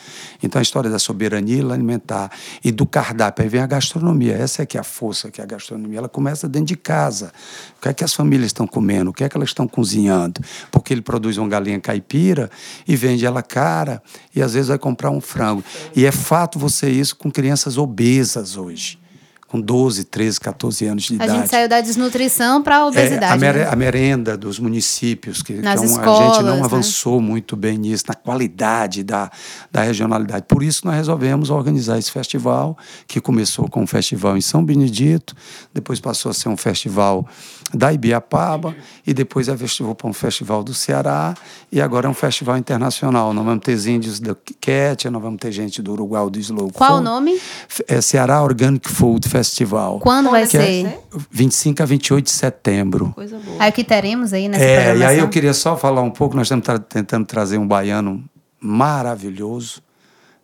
[0.44, 2.30] Então a história da soberania alimentar
[2.62, 4.34] e do cardápio, aí vem a gastronomia.
[4.34, 6.00] Essa é que é a força que é a gastronomia.
[6.00, 7.32] Ela começa dentro de casa.
[7.78, 9.12] O que é que as famílias estão comendo?
[9.12, 10.42] O que é que elas estão cozinhando?
[10.70, 12.52] Porque ele produz uma galinha caipira
[12.86, 14.04] e vende ela cara
[14.36, 15.64] e às vezes vai comprar um frango.
[15.96, 19.00] E é fato você isso com crianças obesas hoje
[19.48, 21.32] com 12, 13, 14 anos de a idade.
[21.32, 23.44] A gente saiu da desnutrição para a obesidade.
[23.44, 23.68] É, a, né?
[23.72, 26.64] a, merenda dos municípios, que, Nas que é escolas, a gente não né?
[26.64, 29.32] avançou muito bem nisso, na qualidade da,
[29.72, 30.46] da regionalidade.
[30.48, 32.78] Por isso, nós resolvemos organizar esse festival,
[33.08, 35.34] que começou com um festival em São Benedito,
[35.74, 37.26] depois passou a ser um festival
[37.74, 41.34] da Ibiapaba, e depois é festival para um festival do Ceará,
[41.72, 43.34] e agora é um festival internacional.
[43.34, 46.92] Nós vamos ter índios da Quétia, nós vamos ter gente do Uruguai, do Slow Qual
[46.92, 47.02] Food.
[47.02, 47.42] o nome?
[47.88, 50.00] É Ceará Organic Food Festival festival.
[50.00, 50.86] Quando vai é ser?
[50.86, 51.00] É
[51.32, 53.12] 25 a 28 de setembro.
[53.14, 53.58] Coisa boa.
[53.60, 56.36] Aí o que teremos aí nessa é, E aí eu queria só falar um pouco,
[56.36, 58.24] nós estamos tra tentando trazer um baiano
[58.60, 59.82] maravilhoso,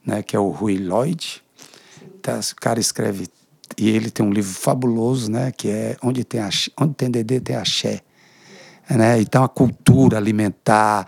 [0.06, 1.42] né, que é o Rui Lloyd.
[2.22, 3.28] Tá, o cara escreve
[3.78, 7.40] e ele tem um livro fabuloso, né, que é onde tem axé, onde tem Dedê
[7.40, 8.02] tem axé,
[8.90, 9.20] né?
[9.22, 11.08] Então a cultura alimentar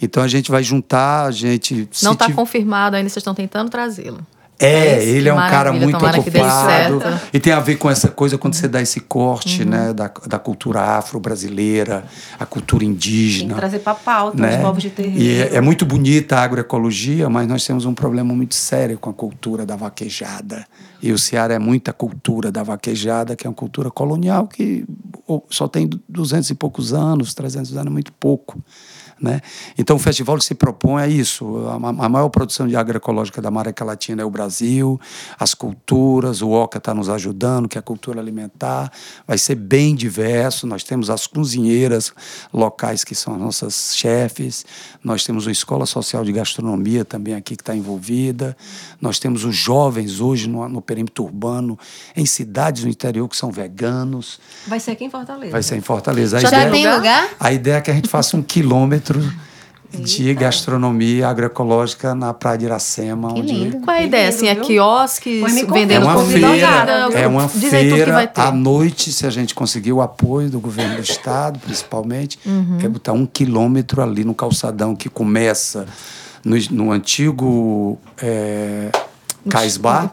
[0.00, 1.88] Então a gente vai juntar, a gente.
[2.02, 4.24] Não está confirmado ainda, vocês estão tentando trazê-lo.
[4.60, 7.00] É, ele é um cara muito ocupado.
[7.32, 9.68] E tem a ver com essa coisa quando você dá esse corte, uhum.
[9.68, 12.04] né, da, da cultura afro-brasileira,
[12.38, 13.40] a cultura indígena.
[13.40, 14.56] Tem que trazer para pauta né?
[14.56, 15.20] os povos de terreiro.
[15.20, 19.10] E é, é, muito bonita a agroecologia, mas nós temos um problema muito sério com
[19.10, 20.66] a cultura da vaquejada.
[21.00, 24.84] E o Ceará é muita cultura da vaquejada, que é uma cultura colonial que
[25.48, 28.60] só tem duzentos e poucos anos, trezentos anos, muito pouco.
[29.20, 29.40] Né?
[29.76, 31.66] Então, o festival se propõe a isso.
[31.66, 35.00] A, a, maior produção de agroecológica da América Latina é o Brasil,
[35.38, 38.92] as culturas, o OCA está nos ajudando, que é a cultura alimentar.
[39.26, 40.66] Vai ser bem diverso.
[40.66, 42.12] Nós temos as cozinheiras
[42.52, 44.64] locais, que são as nossas chefes.
[45.02, 48.56] Nós temos a Escola Social de Gastronomia também aqui, que está envolvida.
[49.00, 51.76] Nós temos os jovens hoje no, no perímetro urbano,
[52.14, 54.38] em cidades do interior que são veganos.
[54.66, 55.50] Vai ser aqui em Fortaleza.
[55.50, 56.38] Vai ser em Fortaleza.
[56.38, 57.30] Já ideia, tem lugar?
[57.40, 59.07] A ideia é que a gente faça um quilômetro
[59.90, 63.32] de gastronomia agroecológica na Praia de Iracema.
[63.32, 63.76] Que lindo.
[63.76, 63.84] Onde...
[63.84, 64.28] Qual é a ideia?
[64.28, 66.48] Assim, é quiosques, vendendo é uma comida?
[66.48, 71.02] Feira, é uma feira à noite, se a gente conseguir o apoio do governo do
[71.02, 72.78] estado, principalmente, uhum.
[72.82, 75.86] é botar um quilômetro ali no calçadão que começa
[76.44, 77.98] no, no antigo...
[78.20, 78.90] É,
[79.48, 80.10] Caisbar.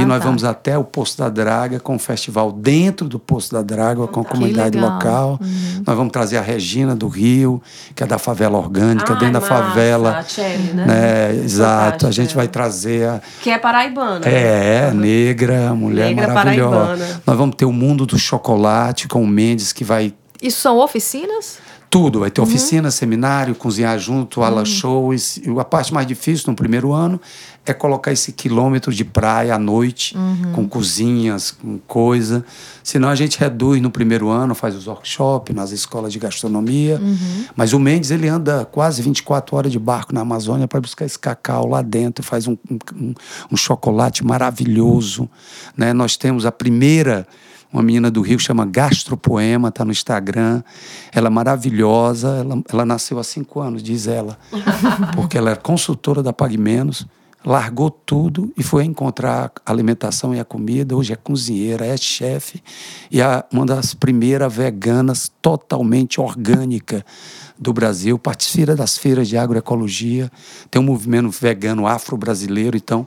[0.00, 0.24] E nós tá.
[0.24, 4.20] vamos até o Poço da Draga com o festival dentro do Poço da Draga, com
[4.20, 5.38] a comunidade local.
[5.40, 5.82] Uhum.
[5.86, 7.62] Nós vamos trazer a Regina do Rio,
[7.94, 10.18] que é da favela orgânica, Ai, dentro da favela.
[10.18, 10.86] A Cherry, né?
[10.86, 11.34] né?
[11.36, 12.06] Exato.
[12.06, 13.20] A gente vai trazer a.
[13.42, 14.26] Que é paraibana.
[14.26, 14.94] É, né?
[14.94, 16.76] negra, mulher negra maravilhosa.
[16.76, 17.22] Paraibana.
[17.26, 20.14] Nós vamos ter o mundo do chocolate com o Mendes, que vai.
[20.42, 21.58] Isso são oficinas?
[21.90, 22.46] Tudo, vai ter uhum.
[22.46, 24.66] oficina, seminário, cozinhar junto, aula uhum.
[24.66, 25.10] show.
[25.58, 27.20] A parte mais difícil no primeiro ano
[27.66, 30.52] é colocar esse quilômetro de praia à noite, uhum.
[30.52, 32.44] com cozinhas, com coisa.
[32.82, 37.00] Senão a gente reduz no primeiro ano, faz os workshops nas escolas de gastronomia.
[37.00, 37.44] Uhum.
[37.56, 41.18] Mas o Mendes, ele anda quase 24 horas de barco na Amazônia para buscar esse
[41.18, 43.14] cacau lá dentro, faz um, um,
[43.50, 45.28] um chocolate maravilhoso.
[45.76, 45.92] Né?
[45.92, 47.26] Nós temos a primeira
[47.74, 50.62] uma menina do Rio chama Gastropoema, está no Instagram.
[51.12, 54.38] Ela é maravilhosa, ela, ela nasceu há cinco anos, diz ela,
[55.16, 57.04] porque ela é consultora da Pague Menos,
[57.44, 60.96] largou tudo e foi encontrar a alimentação e a comida.
[60.96, 62.62] Hoje é cozinheira, é chefe
[63.10, 67.04] e é uma das primeiras veganas totalmente orgânica
[67.58, 68.16] do Brasil.
[68.20, 70.30] Participa das feiras de agroecologia,
[70.70, 73.04] tem um movimento vegano afro-brasileiro, então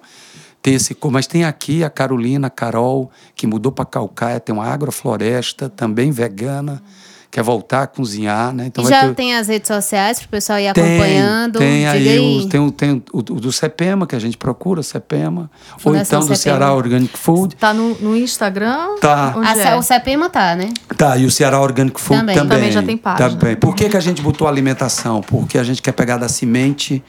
[0.68, 5.70] esse, mas tem aqui a Carolina, a Carol, que mudou para Calcaia, tem uma agrofloresta,
[5.70, 6.82] também vegana,
[7.30, 8.66] quer voltar a cozinhar, né?
[8.68, 9.14] Então e já ter...
[9.16, 11.60] tem as redes sociais para o pessoal ir tem, acompanhando?
[11.60, 12.20] Tem aí, aí.
[12.20, 15.96] O, tem, o, tem o, o, do CEPEMA, que a gente procura, CEPEMA, Fundação ou
[15.96, 16.58] então do CEPEMA.
[16.58, 17.56] Ceará Organic Food.
[17.56, 18.96] Está no, no Instagram?
[19.00, 19.36] Tá.
[19.56, 19.76] é?
[19.76, 20.70] O CEPEMA tá, né?
[20.98, 22.36] Tá, e o Ceará Organic Food também.
[22.36, 23.30] Também, também já tem página.
[23.30, 23.56] Também.
[23.56, 25.22] Por que, que a gente botou alimentação?
[25.22, 27.04] Porque a gente quer pegar da semente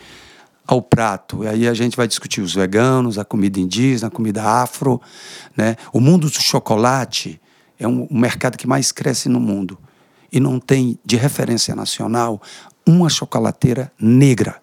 [0.69, 1.45] ao prato.
[1.45, 5.01] E aí a gente vai discutir os veganos, a comida indígena, a comida afro.
[5.57, 5.77] Né?
[5.95, 7.41] O mundo do chocolate
[7.79, 9.79] é um, um mercado que mais cresce no mundo.
[10.31, 12.43] E não tem, de referência nacional,
[12.87, 14.61] uma chocolateira negra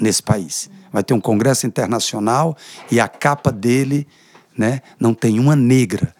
[0.00, 0.68] nesse país.
[0.92, 2.56] Vai ter um congresso internacional
[2.90, 4.08] e a capa dele
[4.58, 6.12] né, não tem uma negra.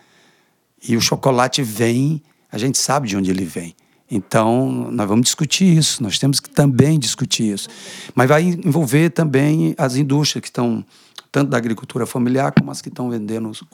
[0.89, 2.23] E o chocolate vem,
[2.53, 3.75] a gente sabe de onde ele vem.
[4.15, 7.69] Então, nós vamos discutir isso, nós temos que também discutir isso.
[8.15, 10.85] Mas vai envolver também as indústrias que estão,
[11.33, 13.65] tanto da agricultura familiar como as que estão vendendo os,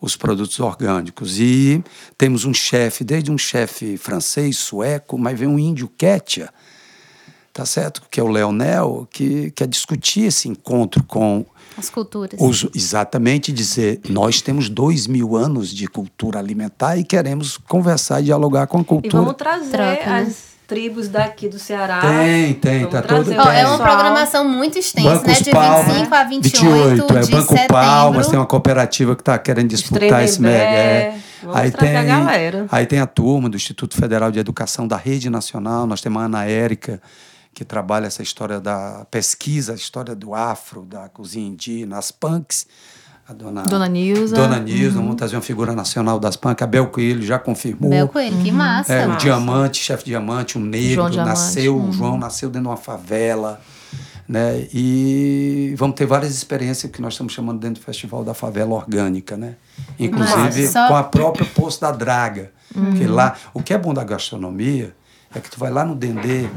[0.00, 1.38] os produtos orgânicos.
[1.38, 1.84] E
[2.16, 6.48] temos um chefe, desde um chefe francês, sueco, mas vem um índio Quetia,
[7.52, 8.00] tá certo?
[8.10, 11.44] Que é o Leonel, que quer discutir esse encontro com
[11.78, 12.40] as culturas.
[12.40, 18.24] Os, exatamente, dizer, nós temos dois mil anos de cultura alimentar e queremos conversar e
[18.24, 19.16] dialogar com a cultura.
[19.16, 20.26] E vamos trazer Troca, né?
[20.28, 22.00] as tribos daqui do Ceará.
[22.00, 25.40] Tem, tem, tá todo oh, É uma programação muito extensa, Bancos né?
[25.40, 27.68] De Palma, 25 a 28, 28 é, de Banco setembro.
[27.68, 30.54] Palmas tem uma cooperativa que está querendo disputar esse mega.
[30.58, 31.18] É.
[31.54, 32.66] aí tem, a galera.
[32.70, 36.26] aí tem a turma do Instituto Federal de Educação da Rede Nacional, nós temos a
[36.26, 37.00] Ana Érica,
[37.58, 42.68] que trabalha essa história da pesquisa, a história do afro, da cozinha indígena, as punks.
[43.28, 44.36] A dona, dona Nilza.
[44.36, 45.02] Dona Nilza, uhum.
[45.02, 46.62] vamos trazer uma figura nacional das punks.
[46.62, 47.90] A Bel Coelho já confirmou.
[47.90, 48.44] Bel Coelho, uhum.
[48.44, 48.94] que massa.
[48.94, 49.18] É, massa.
[49.18, 51.88] o Diamante, chefe Diamante, um negro, João nasceu, uhum.
[51.88, 53.60] o João nasceu dentro de uma favela.
[54.28, 54.68] Né?
[54.72, 59.36] E vamos ter várias experiências que nós estamos chamando dentro do Festival da Favela Orgânica,
[59.36, 59.56] né?
[59.98, 62.52] Inclusive Nossa, com a própria Poço da Draga.
[62.72, 63.14] Porque uhum.
[63.14, 64.94] lá, o que é bom da gastronomia
[65.34, 66.48] é que tu vai lá no Dendê,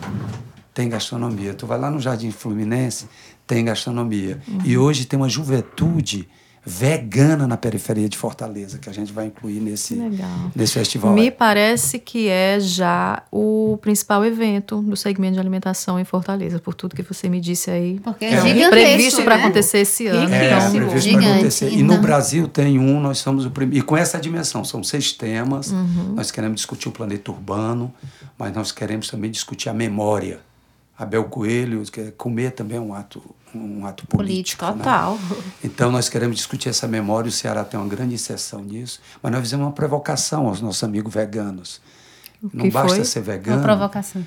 [0.74, 1.54] tem gastronomia.
[1.54, 3.08] Tu vai lá no Jardim Fluminense,
[3.46, 4.40] tem gastronomia.
[4.48, 4.60] Uhum.
[4.64, 6.28] E hoje tem uma juventude
[6.64, 10.52] vegana na periferia de Fortaleza, que a gente vai incluir nesse, Legal.
[10.56, 11.12] nesse festival.
[11.12, 16.76] Me parece que é já o principal evento do segmento de alimentação em Fortaleza, por
[16.76, 18.00] tudo que você me disse aí.
[18.00, 18.70] Porque É, é gigantesco.
[18.70, 19.44] Previsto para né?
[19.44, 20.32] acontecer esse ano.
[20.32, 21.74] É, então, previsto para acontecer.
[21.74, 21.98] E no.
[21.98, 23.84] Brasil tem um, nós somos o primeiro.
[23.84, 25.72] E com essa dimensão, são seis temas.
[25.72, 26.14] Uhum.
[26.16, 27.92] Nós queremos discutir o planeta urbano,
[28.38, 30.40] mas nós queremos também discutir a memória.
[31.04, 33.24] Abel Coelho, que comer também é um ato,
[33.56, 34.64] um ato político.
[34.66, 34.74] né?
[34.74, 35.18] Total.
[35.64, 39.42] Então nós queremos discutir essa memória, o Ceará tem uma grande inserção nisso, mas nós
[39.42, 41.82] fizemos uma provocação aos nossos amigos veganos.
[42.54, 44.26] Não basta ser Uma vegano provocação.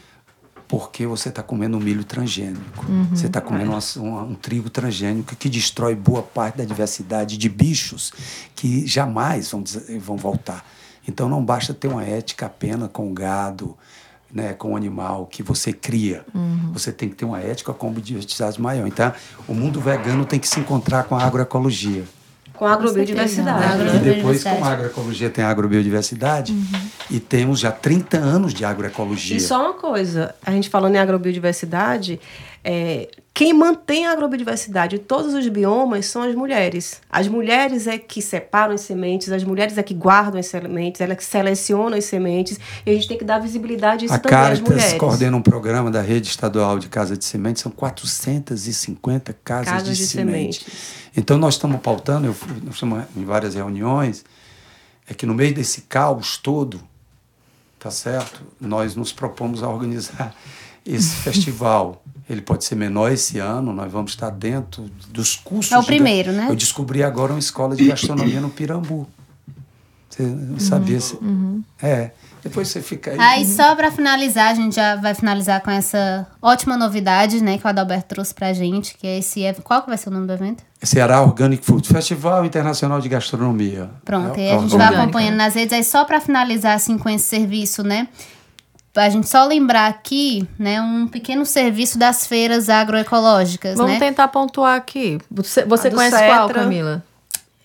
[0.68, 2.87] porque você está comendo um milho transgênico.
[2.89, 3.05] Uhum.
[3.14, 7.49] Você está comendo uma- uma- um trigo transgênico que destrói boa parte da diversidade de
[7.49, 8.12] bichos
[8.55, 9.62] que jamais vão,
[10.01, 10.64] vão voltar.
[11.07, 13.77] Então não basta ter uma ética apenas com gado,
[14.35, 16.24] né, com o animal que você cria.
[16.35, 16.72] Uhum.
[16.72, 18.87] Você tem que ter uma ética com biodiversidade maior.
[18.89, 19.12] Então
[19.47, 22.03] o mundo vegano tem que se encontrar com a agroecologia.
[22.53, 23.78] Com a agrobiodiversidade.
[23.78, 23.97] né?
[23.97, 24.57] E depois, Agrobiodiversidade.
[24.57, 26.57] como a agroecologia tem a agrobiodiversidade,
[27.11, 29.37] e temos já 30 anos de agroecologia.
[29.37, 32.20] E só uma coisa, a gente falando em agrobiodiversidade,
[32.65, 37.01] é, quem mantém a agrobiodiversidade em todos os biomas são as mulheres.
[37.11, 41.17] As mulheres é que separam as sementes, as mulheres é que guardam as sementes, elas
[41.19, 44.39] que selecionam as sementes, e a gente tem que dar visibilidade a isso A também
[44.39, 44.99] às Caritas mulheres.
[44.99, 50.05] coordena um programa da rede estadual de casa de sementes, são 450 casas, Casas de,
[50.05, 50.61] de semente.
[50.65, 50.95] sementes.
[51.17, 54.25] Então nós estamos pautando, eu fui, nós estamos em várias reuniões,
[55.09, 56.81] é que no meio desse caos todo,
[57.79, 58.43] tá certo?
[58.61, 60.35] Nós nos propomos a organizar
[60.87, 62.03] esse festival.
[62.29, 65.70] Ele pode ser menor esse ano, nós vamos estar dentro dos cursos.
[65.72, 66.47] É o de- primeiro, né?
[66.49, 69.07] Eu descobri agora uma escola de gastronomia no Pirambu.
[70.09, 71.01] Você não sabia?
[71.01, 71.18] se-
[71.83, 72.12] É.
[72.43, 73.18] Depois você fica aí.
[73.18, 77.64] Aí, só pra finalizar, a gente já vai finalizar com essa ótima novidade, né, que
[77.66, 80.33] o Adalberto trouxe pra gente, que é esse Qual que vai ser o nome do
[80.35, 80.62] evento?
[80.83, 83.91] Ceará Organic Food, Festival Internacional de Gastronomia.
[84.05, 85.72] Pronto, É, e a gente vai acompanhando nas redes.
[85.72, 88.09] Aí, só pra finalizar, assim, com esse serviço, né,
[89.03, 93.99] a gente só lembrar aqui, né, um pequeno serviço das feiras agroecológicas, Vamos né?
[93.99, 95.18] tentar pontuar aqui.
[95.30, 96.62] Você, você A do conhece qual, Cetra.
[96.62, 97.03] Camila?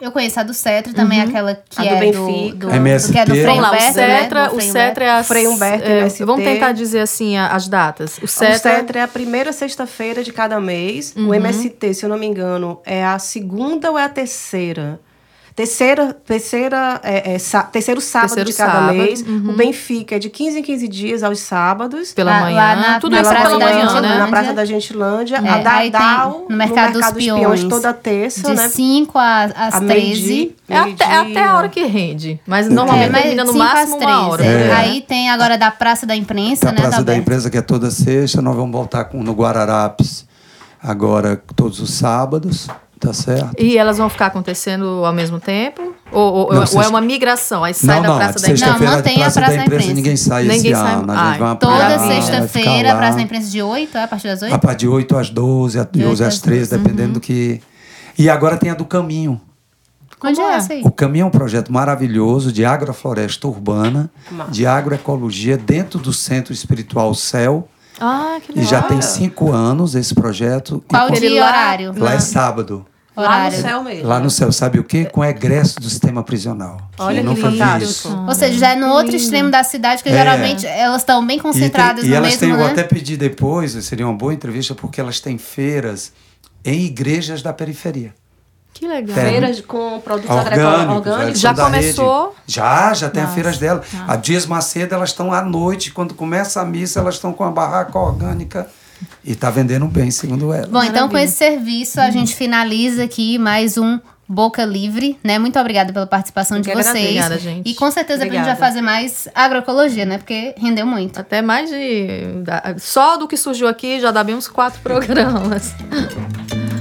[0.02, 2.56] Eu conheço a do Cetro, também aquela que A do é Benfica.
[2.56, 3.12] do, do, MST.
[3.12, 3.92] que é do Frei o Humberto, né?
[4.22, 5.24] Cetra, Do o Frei Cetra é a...
[5.26, 6.24] Frei Humberto, é, MST.
[6.26, 8.18] Vamos tentar dizer assim a- as datas.
[8.20, 8.58] O O Cetra...
[8.78, 11.14] Cetra é a primeira sexta-feira de cada mês.
[11.18, 11.28] Uhum.
[11.28, 15.02] O MST, se eu não me engano, é a segunda ou é a terceira?
[15.60, 19.22] Terceira, terceira, é, é, sá- terceiro sábado Terceiro de cada sábado, mês.
[19.28, 19.50] uhum.
[19.50, 22.14] O Benfica é de 15 em 15 dias aos sábados.
[22.14, 22.56] Pela Lá- manhã.
[22.56, 24.10] lá na- Tudo na isso Praça pela da manhã, Gentilândia.
[24.10, 24.18] né?
[24.20, 25.36] Na Praça da Gentilândia.
[25.36, 28.70] É, a aí tem Dadal, no Mercado dos Peões, toda terça, De né?
[28.70, 29.86] 5 às A 13.
[29.86, 30.52] meio-dia.
[30.70, 32.40] É até, é até a hora que rende.
[32.48, 34.30] Mas normalmente mas termina no máximo uma 13.
[34.30, 34.46] hora.
[34.46, 34.72] É.
[34.76, 37.22] Aí tem agora da Praça da Imprensa, Da né, Praça da Adalberto?
[37.22, 40.26] Empresa, que é toda sexta, nós vamos voltar com, no Guararapes
[40.82, 42.70] agora todos os sábados,
[43.00, 43.54] tá certo?
[43.58, 45.96] E elas vão ficar acontecendo ao mesmo tempo?
[46.12, 47.64] Ou, ou- Não, ou é sexta- uma migração?
[47.64, 48.58] Aí sai não, da não, Praça da Imprensa?
[48.66, 49.96] sexta-feira Não, da mantém a Praça Praça da da Imprensa Imprensa.
[49.96, 51.12] ninguém sai Ninguém esse sai- ano.
[51.12, 54.42] A gente vai Toda sexta-feira, lá Praça da Imprensa de 8, é a partir das
[54.42, 54.54] 8?
[54.54, 57.62] A partir de 8 às 12, a- de 12 às 13, dependendo do que...
[58.18, 59.40] E agora tem a do Caminho.
[60.22, 60.58] Onde Como é é?
[60.58, 60.82] essa aí?
[60.84, 64.52] O Caminho é um projeto maravilhoso de agrofloresta urbana, Massa.
[64.52, 67.70] de agroecologia dentro do Centro Espiritual Céu.
[68.00, 68.70] Ah, que E legal.
[68.72, 70.84] já tem cinco anos esse projeto.
[70.86, 71.94] E Qual dia e Aquele lá- horário?
[71.98, 72.86] Lá é sábado.
[73.16, 73.62] Lá no Horário.
[73.62, 74.08] céu mesmo.
[74.08, 75.04] Lá no céu, sabe o quê?
[75.04, 76.78] Com egresso do sistema prisional.
[76.98, 77.92] Olha Eu que fantástico.
[77.92, 78.26] isso.
[78.28, 80.14] Ou seja, já é no outro extremo da cidade, que É.
[80.14, 82.72] geralmente elas estão bem E, tem- concentradas e no elas mesmo, têm, eu né?
[82.72, 86.14] até pedi depois, seria uma boa entrevista, porque elas têm feiras
[86.64, 88.14] em igrejas da periferia.
[88.74, 89.18] Que legal.
[89.18, 89.30] É.
[89.30, 91.40] Feiras com produtos Orgânicos, elas orgânicos.
[91.42, 92.24] Já começou?
[92.28, 92.36] rede.
[92.48, 93.80] Já, já tem as Nossa, feiras dela.
[93.92, 94.06] tá.
[94.08, 97.52] A Dias Macedo, elas estão à noite, quando começa a missa, elas estão com a
[97.52, 98.68] barraca orgânica
[99.24, 100.68] e tá vendendo bem, segundo ela.
[100.68, 101.24] Bom, então com Maravilha.
[101.24, 104.00] esse serviço a gente finaliza aqui mais um
[104.32, 105.40] Boca Livre, né?
[105.40, 107.04] Muito obrigada pela participação Eu de vocês.
[107.06, 107.68] Obrigada, gente.
[107.68, 108.60] E com certeza a gente vai Obrigada.
[108.66, 110.20] fazer mais agroecologia, né?
[110.20, 111.20] Porque rendeu muito.
[111.20, 112.44] Até mais de.
[112.78, 115.74] Só do que surgiu aqui já dá bem uns quatro programas.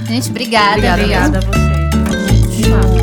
[0.07, 0.77] Gente, obrigada.
[0.77, 1.01] Obrigada?
[1.03, 1.78] Obrigada a vocês.
[2.69, 2.98] Yeah.